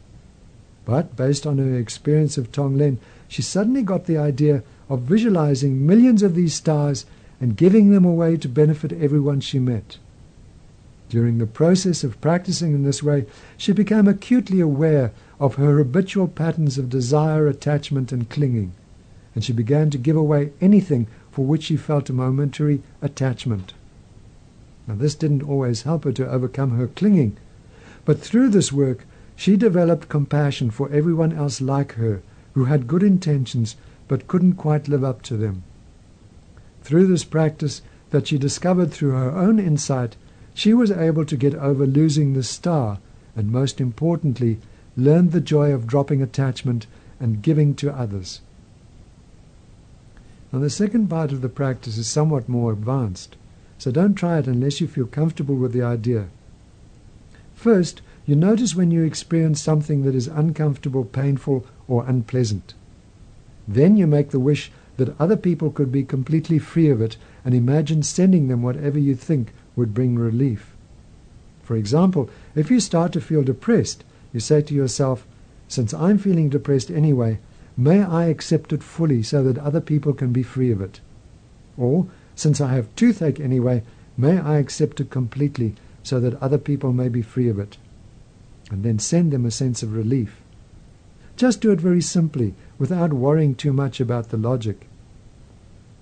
But 0.85 1.17
based 1.17 1.47
on 1.47 1.59
her 1.59 1.77
experience 1.77 2.39
of 2.39 2.53
Tonglen, 2.53 2.99
she 3.27 3.43
suddenly 3.43 3.83
got 3.83 4.05
the 4.05 4.19
idea 4.19 4.63
of 4.89 5.01
visualizing 5.01 5.87
millions 5.87 6.23
of 6.23 6.35
these 6.35 6.55
stars 6.55 7.07
and 7.41 7.57
giving 7.57 7.91
them 7.91 8.05
away 8.05 8.37
to 8.37 8.49
benefit 8.49 8.93
everyone 8.93 9.41
she 9.41 9.59
met. 9.59 9.99
During 11.09 11.39
the 11.39 11.47
process 11.47 12.03
of 12.03 12.21
practicing 12.21 12.75
in 12.75 12.83
this 12.83 13.03
way, 13.03 13.27
she 13.57 13.73
became 13.73 14.09
acutely 14.09 14.61
aware 14.61 15.13
of 15.39 15.55
her 15.57 15.79
habitual 15.79 16.29
patterns 16.29 16.79
of 16.79 16.89
desire, 16.89 17.47
attachment, 17.47 18.13
and 18.13 18.29
clinging, 18.29 18.73
and 19.35 19.45
she 19.45 19.53
began 19.53 19.91
to 19.91 19.99
give 19.99 20.17
away 20.17 20.53
anything 20.61 21.07
for 21.31 21.45
which 21.45 21.65
she 21.65 21.77
felt 21.77 22.09
a 22.09 22.13
momentary 22.13 22.83
attachment. 23.03 23.75
Now, 24.87 24.95
this 24.95 25.15
didn't 25.15 25.43
always 25.43 25.83
help 25.83 26.05
her 26.05 26.13
to 26.13 26.31
overcome 26.31 26.71
her 26.71 26.89
clinging, 26.89 27.37
but 28.05 28.21
through 28.21 28.51
this 28.51 28.73
work, 28.73 29.07
she 29.37 29.57
developed 29.57 30.09
compassion 30.09 30.71
for 30.71 30.91
everyone 30.91 31.33
else 31.33 31.61
like 31.61 31.93
her 31.93 32.23
who 32.55 32.65
had 32.65 32.87
good 32.87 33.03
intentions 33.03 33.77
but 34.09 34.29
couldn't 34.29 34.55
quite 34.55 34.89
live 34.89 35.05
up 35.05 35.23
to 35.23 35.37
them. 35.37 35.63
Through 36.83 37.07
this 37.07 37.25
practice 37.25 37.83
that 38.11 38.27
she 38.29 38.39
discovered 38.39 38.93
through 38.93 39.13
her 39.13 39.31
own 39.31 39.59
insight, 39.59 40.17
she 40.53 40.73
was 40.73 40.91
able 40.91 41.25
to 41.25 41.37
get 41.37 41.55
over 41.55 41.87
losing 41.87 42.33
the 42.33 42.43
star 42.43 42.99
and, 43.35 43.51
most 43.51 43.81
importantly, 43.81 44.59
learned 44.97 45.33
the 45.33 45.41
joy 45.41 45.73
of 45.73 45.87
dropping 45.87 46.23
attachment 46.23 46.87
and 47.19 47.43
giving 47.43 47.75
to 47.75 47.93
others. 47.93 48.41
Now, 50.53 50.61
the 50.61 50.71
second 50.71 51.09
part 51.09 51.33
of 51.33 51.41
the 51.41 51.49
practice 51.49 51.99
is 51.99 52.07
somewhat 52.07 52.49
more 52.49 52.73
advanced, 52.73 53.37
so 53.79 53.91
don't 53.91 54.15
try 54.15 54.39
it 54.39 54.47
unless 54.47 54.81
you 54.81 54.87
feel 54.87 55.07
comfortable 55.07 55.57
with 55.57 55.73
the 55.73 55.83
idea. 55.83 56.29
First, 57.55 58.03
you 58.27 58.37
notice 58.37 58.77
when 58.77 58.91
you 58.91 59.03
experience 59.03 59.61
something 59.61 60.05
that 60.05 60.15
is 60.15 60.29
uncomfortable, 60.29 61.05
painful, 61.05 61.67
or 61.89 62.07
unpleasant. 62.07 62.75
Then 63.67 63.97
you 63.97 64.07
make 64.07 64.31
the 64.31 64.41
wish 64.41 64.71
that 64.97 65.19
other 65.21 65.37
people 65.37 65.71
could 65.71 65.91
be 65.91 66.05
completely 66.05 66.59
free 66.59 66.89
of 66.89 67.01
it 67.01 67.17
and 67.45 67.55
imagine 67.55 68.03
sending 68.03 68.49
them 68.49 68.63
whatever 68.63 68.99
you 68.99 69.15
think 69.15 69.53
would 69.77 69.95
bring 69.95 70.17
relief. 70.17 70.75
For 71.63 71.77
example, 71.77 72.29
if 72.55 72.71
you 72.71 72.79
start 72.79 73.13
to 73.13 73.21
feel 73.21 73.43
depressed, 73.43 74.05
you 74.33 74.41
say 74.41 74.63
to 74.63 74.75
yourself, 74.75 75.27
Since 75.67 75.95
I'm 75.95 76.19
feeling 76.19 76.49
depressed 76.49 76.91
anyway, 76.91 77.39
may 77.77 78.03
I 78.03 78.27
accept 78.27 78.73
it 78.73 78.83
fully 78.83 79.23
so 79.23 79.43
that 79.45 79.59
other 79.59 79.81
people 79.81 80.13
can 80.13 80.33
be 80.33 80.43
free 80.43 80.71
of 80.71 80.81
it. 80.81 81.01
Or, 81.77 82.07
since 82.37 82.61
I 82.61 82.75
have 82.75 82.95
toothache 82.95 83.41
anyway, 83.41 83.83
may 84.17 84.39
I 84.39 84.59
accept 84.59 85.01
it 85.01 85.11
completely 85.11 85.75
so 86.03 86.21
that 86.21 86.41
other 86.43 86.59
people 86.59 86.93
may 86.93 87.09
be 87.09 87.23
free 87.23 87.49
of 87.49 87.59
it 87.59 87.79
and 88.71 88.83
then 88.83 88.99
send 88.99 89.33
them 89.33 89.47
a 89.47 89.51
sense 89.51 89.83
of 89.83 89.95
relief. 89.95 90.41
Just 91.37 91.61
do 91.61 91.73
it 91.73 91.81
very 91.81 92.01
simply, 92.01 92.55
without 92.79 93.13
worrying 93.13 93.55
too 93.55 93.73
much 93.73 94.01
about 94.01 94.29
the 94.29 94.37
logic. 94.37 94.87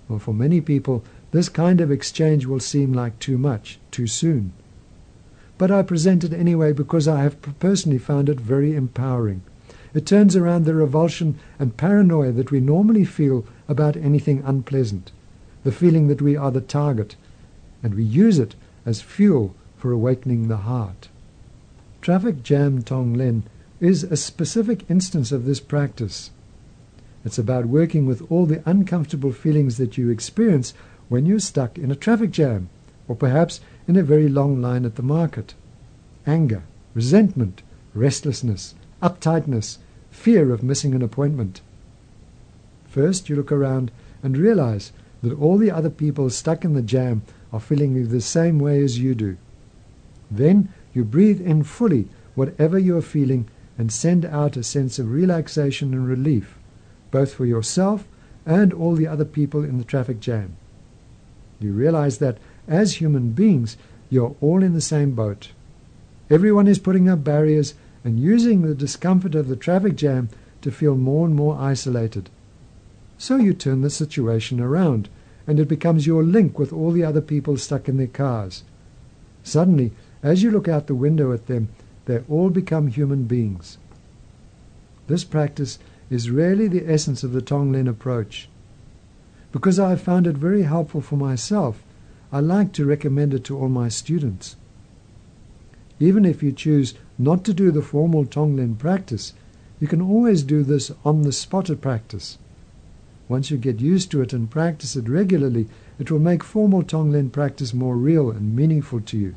Well, 0.08 0.18
for 0.18 0.34
many 0.34 0.60
people, 0.60 1.02
this 1.30 1.48
kind 1.48 1.80
of 1.80 1.90
exchange 1.90 2.44
will 2.44 2.60
seem 2.60 2.92
like 2.92 3.18
too 3.18 3.38
much, 3.38 3.78
too 3.90 4.06
soon. 4.06 4.52
But 5.56 5.70
I 5.70 5.82
present 5.82 6.24
it 6.24 6.32
anyway 6.32 6.72
because 6.72 7.08
I 7.08 7.22
have 7.22 7.40
personally 7.58 7.98
found 7.98 8.28
it 8.28 8.40
very 8.40 8.74
empowering. 8.74 9.42
It 9.94 10.06
turns 10.06 10.36
around 10.36 10.64
the 10.64 10.74
revulsion 10.74 11.38
and 11.58 11.76
paranoia 11.76 12.32
that 12.32 12.50
we 12.50 12.60
normally 12.60 13.04
feel 13.04 13.44
about 13.68 13.96
anything 13.96 14.42
unpleasant, 14.44 15.12
the 15.64 15.72
feeling 15.72 16.08
that 16.08 16.22
we 16.22 16.36
are 16.36 16.50
the 16.50 16.60
target, 16.60 17.16
and 17.82 17.94
we 17.94 18.04
use 18.04 18.38
it 18.38 18.54
as 18.84 19.00
fuel 19.00 19.54
for 19.76 19.92
awakening 19.92 20.48
the 20.48 20.58
heart. 20.58 21.08
Traffic 22.00 22.42
jam 22.42 22.82
Tonglen 22.82 23.42
is 23.82 24.04
a 24.04 24.16
specific 24.16 24.88
instance 24.88 25.32
of 25.32 25.44
this 25.44 25.58
practice. 25.58 26.30
It's 27.24 27.36
about 27.36 27.66
working 27.66 28.06
with 28.06 28.24
all 28.30 28.46
the 28.46 28.62
uncomfortable 28.64 29.32
feelings 29.32 29.76
that 29.78 29.98
you 29.98 30.08
experience 30.08 30.72
when 31.08 31.26
you're 31.26 31.40
stuck 31.40 31.76
in 31.76 31.90
a 31.90 31.96
traffic 31.96 32.30
jam, 32.30 32.68
or 33.08 33.16
perhaps 33.16 33.60
in 33.88 33.96
a 33.96 34.04
very 34.04 34.28
long 34.28 34.62
line 34.62 34.84
at 34.84 34.94
the 34.94 35.02
market. 35.02 35.54
Anger, 36.28 36.62
resentment, 36.94 37.62
restlessness, 37.92 38.76
uptightness, 39.02 39.78
fear 40.12 40.52
of 40.52 40.62
missing 40.62 40.94
an 40.94 41.02
appointment. 41.02 41.60
First, 42.86 43.28
you 43.28 43.34
look 43.34 43.50
around 43.50 43.90
and 44.22 44.38
realize 44.38 44.92
that 45.24 45.36
all 45.36 45.58
the 45.58 45.72
other 45.72 45.90
people 45.90 46.30
stuck 46.30 46.64
in 46.64 46.74
the 46.74 46.82
jam 46.82 47.22
are 47.52 47.58
feeling 47.58 48.08
the 48.08 48.20
same 48.20 48.60
way 48.60 48.80
as 48.80 49.00
you 49.00 49.16
do. 49.16 49.36
Then 50.30 50.68
you 50.94 51.02
breathe 51.02 51.40
in 51.40 51.64
fully 51.64 52.06
whatever 52.36 52.78
you 52.78 52.96
are 52.96 53.02
feeling 53.02 53.48
and 53.82 53.90
send 53.90 54.24
out 54.24 54.56
a 54.56 54.62
sense 54.62 55.00
of 55.00 55.10
relaxation 55.10 55.92
and 55.92 56.06
relief, 56.06 56.56
both 57.10 57.34
for 57.34 57.44
yourself 57.44 58.06
and 58.46 58.72
all 58.72 58.94
the 58.94 59.08
other 59.08 59.24
people 59.24 59.64
in 59.64 59.76
the 59.76 59.82
traffic 59.82 60.20
jam. 60.20 60.56
You 61.58 61.72
realize 61.72 62.18
that 62.18 62.38
as 62.68 63.00
human 63.00 63.30
beings, 63.30 63.76
you're 64.08 64.36
all 64.40 64.62
in 64.62 64.72
the 64.72 64.80
same 64.80 65.16
boat. 65.16 65.50
Everyone 66.30 66.68
is 66.68 66.78
putting 66.78 67.08
up 67.08 67.24
barriers 67.24 67.74
and 68.04 68.20
using 68.20 68.62
the 68.62 68.72
discomfort 68.76 69.34
of 69.34 69.48
the 69.48 69.56
traffic 69.56 69.96
jam 69.96 70.28
to 70.60 70.70
feel 70.70 70.94
more 70.94 71.26
and 71.26 71.34
more 71.34 71.58
isolated. 71.58 72.30
So 73.18 73.34
you 73.34 73.52
turn 73.52 73.80
the 73.80 73.90
situation 73.90 74.60
around, 74.60 75.08
and 75.44 75.58
it 75.58 75.66
becomes 75.66 76.06
your 76.06 76.22
link 76.22 76.56
with 76.56 76.72
all 76.72 76.92
the 76.92 77.02
other 77.02 77.20
people 77.20 77.56
stuck 77.56 77.88
in 77.88 77.96
their 77.96 78.06
cars. 78.06 78.62
Suddenly, 79.42 79.90
as 80.22 80.44
you 80.44 80.52
look 80.52 80.68
out 80.68 80.86
the 80.86 80.94
window 80.94 81.32
at 81.32 81.48
them, 81.48 81.70
they 82.06 82.20
all 82.28 82.50
become 82.50 82.88
human 82.88 83.24
beings. 83.24 83.78
This 85.06 85.24
practice 85.24 85.78
is 86.10 86.30
really 86.30 86.68
the 86.68 86.88
essence 86.90 87.22
of 87.22 87.32
the 87.32 87.42
Tonglen 87.42 87.88
approach. 87.88 88.48
Because 89.50 89.78
I 89.78 89.90
have 89.90 90.00
found 90.00 90.26
it 90.26 90.36
very 90.36 90.62
helpful 90.62 91.00
for 91.00 91.16
myself, 91.16 91.82
I 92.32 92.40
like 92.40 92.72
to 92.72 92.86
recommend 92.86 93.34
it 93.34 93.44
to 93.44 93.58
all 93.58 93.68
my 93.68 93.88
students. 93.88 94.56
Even 96.00 96.24
if 96.24 96.42
you 96.42 96.52
choose 96.52 96.94
not 97.18 97.44
to 97.44 97.52
do 97.52 97.70
the 97.70 97.82
formal 97.82 98.24
Tonglen 98.24 98.78
practice, 98.78 99.34
you 99.78 99.86
can 99.86 100.00
always 100.00 100.42
do 100.42 100.62
this 100.62 100.90
on 101.04 101.22
the 101.22 101.32
spot 101.32 101.70
practice. 101.80 102.38
Once 103.28 103.50
you 103.50 103.56
get 103.56 103.80
used 103.80 104.10
to 104.10 104.22
it 104.22 104.32
and 104.32 104.50
practice 104.50 104.96
it 104.96 105.08
regularly, 105.08 105.68
it 105.98 106.10
will 106.10 106.18
make 106.18 106.42
formal 106.42 106.82
Tonglen 106.82 107.30
practice 107.30 107.72
more 107.72 107.96
real 107.96 108.30
and 108.30 108.56
meaningful 108.56 109.00
to 109.00 109.18
you. 109.18 109.34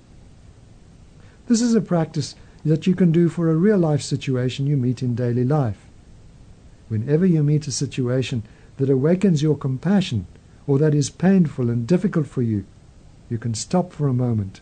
This 1.48 1.62
is 1.62 1.76
a 1.76 1.82
practice 1.82 2.36
that 2.66 2.88
you 2.88 2.96
can 2.96 3.12
do 3.12 3.30
for 3.30 3.50
a 3.50 3.56
real 3.56 3.78
life 3.78 4.02
situation 4.02 4.66
you 4.66 4.76
meet 4.76 5.04
in 5.04 5.14
daily 5.14 5.44
life. 5.44 5.86
Whenever 6.88 7.26
you 7.26 7.44
meet 7.44 7.68
a 7.68 7.72
situation 7.72 8.42
that 8.78 8.90
awakens 8.90 9.44
your 9.44 9.56
compassion 9.56 10.26
or 10.66 10.80
that 10.80 10.96
is 10.96 11.12
painful 11.12 11.70
and 11.70 11.86
difficult 11.86 12.26
for 12.26 12.42
you, 12.42 12.66
you 13.30 13.38
can 13.38 13.54
stop 13.54 13.94
for 13.94 14.08
a 14.08 14.14
moment. 14.14 14.62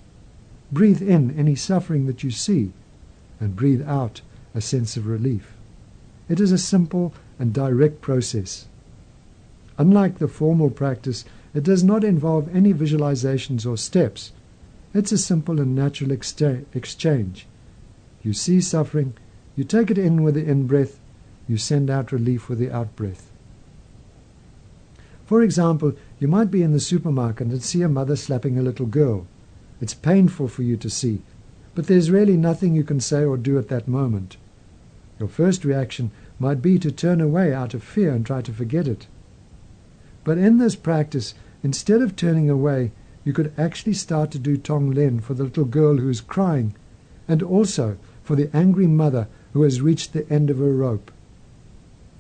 Breathe 0.70 1.02
in 1.02 1.38
any 1.38 1.56
suffering 1.56 2.06
that 2.08 2.24
you 2.24 2.32
see 2.32 2.74
and 3.40 3.56
breathe 3.56 3.88
out 3.88 4.22
a 4.54 4.60
sense 4.60 4.98
of 4.98 5.08
relief. 5.08 5.54
It 6.28 6.42
is 6.42 6.52
a 6.52 6.58
simple 6.58 7.14
and 7.40 7.54
direct 7.54 8.02
process. 8.02 8.68
Unlike 9.78 10.20
the 10.20 10.28
formal 10.28 10.70
practice, 10.70 11.24
it 11.54 11.64
does 11.64 11.84
not 11.84 12.04
involve 12.04 12.54
any 12.54 12.74
visualizations 12.74 13.66
or 13.66 13.78
steps. 13.78 14.34
It's 14.94 15.12
a 15.12 15.18
simple 15.18 15.60
and 15.60 15.74
natural 15.74 16.12
exchange. 16.12 17.48
You 18.24 18.34
see 18.34 18.62
suffering, 18.62 19.14
you 19.56 19.64
take 19.64 19.92
it 19.92 19.98
in 19.98 20.24
with 20.24 20.36
the 20.36 20.46
in 20.46 20.66
breath, 20.66 21.00
you 21.48 21.58
send 21.58 21.90
out 21.90 22.12
relief 22.12 22.48
with 22.48 22.58
the 22.58 22.72
out 22.72 22.96
breath. 22.96 23.30
For 25.26 25.42
example, 25.42 25.94
you 26.20 26.28
might 26.28 26.50
be 26.50 26.64
in 26.64 26.72
the 26.72 26.80
supermarket 26.80 27.48
and 27.48 27.62
see 27.62 27.82
a 27.82 27.90
mother 27.90 28.16
slapping 28.16 28.58
a 28.58 28.62
little 28.62 28.86
girl. 28.86 29.28
It's 29.82 29.94
painful 29.94 30.48
for 30.48 30.64
you 30.64 30.78
to 30.78 30.90
see, 30.90 31.22
but 31.76 31.88
there's 31.88 32.12
really 32.12 32.38
nothing 32.38 32.76
you 32.76 32.84
can 32.84 33.00
say 33.00 33.26
or 33.26 33.36
do 33.36 33.58
at 33.58 33.68
that 33.68 33.88
moment. 33.88 34.38
Your 35.20 35.28
first 35.30 35.66
reaction 35.66 36.12
might 36.40 36.62
be 36.62 36.80
to 36.80 36.92
turn 36.92 37.20
away 37.20 37.54
out 37.54 37.74
of 37.74 37.84
fear 37.84 38.12
and 38.12 38.26
try 38.26 38.42
to 38.42 38.54
forget 38.54 38.88
it. 38.88 39.08
But 40.24 40.38
in 40.38 40.58
this 40.58 40.76
practice, 40.76 41.34
instead 41.62 42.02
of 42.02 42.16
turning 42.16 42.50
away, 42.50 42.92
you 43.26 43.34
could 43.34 43.54
actually 43.58 43.94
start 43.94 44.32
to 44.32 44.40
do 44.40 44.58
Tonglen 44.58 45.22
for 45.22 45.34
the 45.34 45.44
little 45.44 45.66
girl 45.66 45.98
who 45.98 46.10
is 46.10 46.22
crying, 46.22 46.74
and 47.28 47.42
also 47.42 47.98
for 48.24 48.36
the 48.36 48.50
angry 48.56 48.88
mother 48.88 49.28
who 49.54 49.64
has 49.64 49.82
reached 49.82 50.14
the 50.14 50.30
end 50.32 50.50
of 50.50 50.58
her 50.58 50.74
rope. 50.74 51.12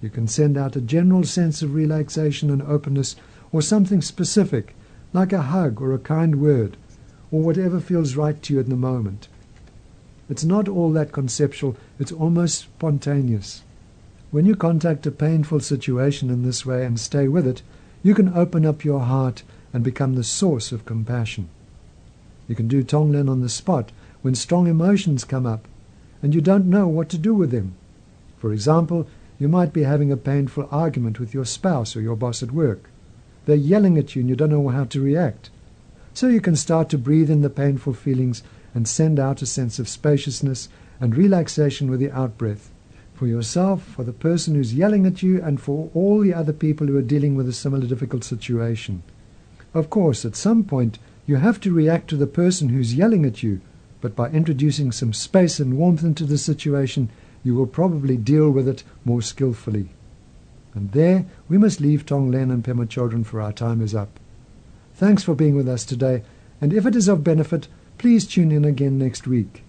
You 0.01 0.09
can 0.09 0.27
send 0.27 0.57
out 0.57 0.75
a 0.75 0.81
general 0.81 1.23
sense 1.23 1.61
of 1.61 1.73
relaxation 1.73 2.49
and 2.49 2.61
openness, 2.61 3.15
or 3.51 3.61
something 3.61 4.01
specific, 4.01 4.75
like 5.13 5.31
a 5.31 5.43
hug 5.43 5.81
or 5.81 5.93
a 5.93 5.99
kind 5.99 6.41
word, 6.41 6.75
or 7.31 7.41
whatever 7.41 7.79
feels 7.79 8.15
right 8.15 8.41
to 8.41 8.53
you 8.53 8.59
in 8.59 8.69
the 8.69 8.75
moment. 8.75 9.27
It's 10.29 10.43
not 10.43 10.67
all 10.67 10.91
that 10.91 11.11
conceptual, 11.11 11.75
it's 11.99 12.11
almost 12.11 12.59
spontaneous. 12.59 13.63
When 14.31 14.45
you 14.45 14.55
contact 14.55 15.05
a 15.05 15.11
painful 15.11 15.59
situation 15.59 16.29
in 16.29 16.43
this 16.43 16.65
way 16.65 16.85
and 16.85 16.99
stay 16.99 17.27
with 17.27 17.47
it, 17.47 17.61
you 18.01 18.13
can 18.13 18.33
open 18.33 18.65
up 18.65 18.83
your 18.83 19.01
heart 19.01 19.43
and 19.71 19.83
become 19.83 20.15
the 20.15 20.23
source 20.23 20.71
of 20.71 20.85
compassion. 20.85 21.49
You 22.47 22.55
can 22.55 22.67
do 22.67 22.83
Tonglen 22.83 23.29
on 23.29 23.41
the 23.41 23.49
spot 23.49 23.91
when 24.21 24.35
strong 24.35 24.67
emotions 24.67 25.23
come 25.23 25.45
up 25.45 25.67
and 26.23 26.33
you 26.33 26.41
don't 26.41 26.65
know 26.65 26.87
what 26.87 27.09
to 27.09 27.17
do 27.19 27.35
with 27.35 27.51
them. 27.51 27.75
For 28.37 28.51
example, 28.51 29.07
you 29.37 29.47
might 29.47 29.73
be 29.73 29.83
having 29.83 30.11
a 30.11 30.17
painful 30.17 30.67
argument 30.71 31.19
with 31.19 31.33
your 31.33 31.45
spouse 31.45 31.95
or 31.95 32.01
your 32.01 32.15
boss 32.15 32.41
at 32.41 32.51
work. 32.51 32.89
They're 33.45 33.55
yelling 33.55 33.97
at 33.97 34.15
you 34.15 34.21
and 34.21 34.29
you 34.29 34.35
don't 34.35 34.49
know 34.49 34.69
how 34.69 34.85
to 34.85 35.01
react. 35.01 35.51
So 36.13 36.27
you 36.27 36.41
can 36.41 36.55
start 36.55 36.89
to 36.89 36.97
breathe 36.97 37.29
in 37.29 37.41
the 37.41 37.49
painful 37.49 37.93
feelings 37.93 38.41
and 38.73 38.87
send 38.87 39.19
out 39.19 39.41
a 39.41 39.45
sense 39.45 39.79
of 39.79 39.89
spaciousness 39.89 40.69
and 40.99 41.15
relaxation 41.15 41.91
with 41.91 41.99
the 41.99 42.11
out 42.11 42.37
breath 42.37 42.71
for 43.13 43.27
yourself, 43.27 43.83
for 43.83 44.03
the 44.03 44.13
person 44.13 44.55
who's 44.55 44.73
yelling 44.73 45.05
at 45.05 45.21
you, 45.21 45.41
and 45.41 45.61
for 45.61 45.89
all 45.93 46.19
the 46.19 46.33
other 46.33 46.53
people 46.53 46.87
who 46.87 46.97
are 46.97 47.01
dealing 47.01 47.35
with 47.35 47.47
a 47.47 47.53
similar 47.53 47.85
difficult 47.85 48.23
situation. 48.23 49.03
Of 49.73 49.89
course, 49.89 50.25
at 50.25 50.35
some 50.35 50.63
point, 50.63 50.99
you 51.25 51.35
have 51.37 51.59
to 51.61 51.73
react 51.73 52.09
to 52.09 52.17
the 52.17 52.27
person 52.27 52.69
who's 52.69 52.95
yelling 52.95 53.25
at 53.25 53.43
you, 53.43 53.61
but 54.03 54.17
by 54.17 54.29
introducing 54.31 54.91
some 54.91 55.13
space 55.13 55.61
and 55.61 55.77
warmth 55.77 56.03
into 56.03 56.25
the 56.25 56.37
situation, 56.37 57.09
you 57.41 57.55
will 57.55 57.65
probably 57.65 58.17
deal 58.17 58.51
with 58.51 58.67
it 58.67 58.83
more 59.05 59.21
skillfully. 59.21 59.91
And 60.73 60.91
there 60.91 61.25
we 61.47 61.57
must 61.57 61.79
leave 61.79 62.05
Tonglen 62.05 62.51
and 62.51 62.65
Pema 62.65 62.85
Chodron 62.85 63.25
for 63.25 63.39
our 63.39 63.53
time 63.53 63.81
is 63.81 63.95
up. 63.95 64.19
Thanks 64.93 65.23
for 65.23 65.35
being 65.35 65.55
with 65.55 65.69
us 65.69 65.85
today, 65.85 66.21
and 66.59 66.73
if 66.73 66.85
it 66.85 66.97
is 66.97 67.07
of 67.07 67.23
benefit, 67.23 67.69
please 67.97 68.27
tune 68.27 68.51
in 68.51 68.65
again 68.65 68.99
next 68.99 69.25
week. 69.25 69.63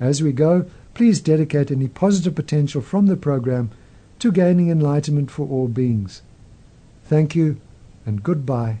As 0.00 0.20
we 0.20 0.32
go, 0.32 0.66
please 0.94 1.20
dedicate 1.20 1.70
any 1.70 1.86
positive 1.86 2.34
potential 2.34 2.80
from 2.80 3.06
the 3.06 3.16
program 3.16 3.70
to 4.18 4.32
gaining 4.32 4.68
enlightenment 4.68 5.30
for 5.30 5.46
all 5.46 5.68
beings. 5.68 6.22
Thank 7.04 7.36
you 7.36 7.60
and 8.04 8.24
goodbye. 8.24 8.80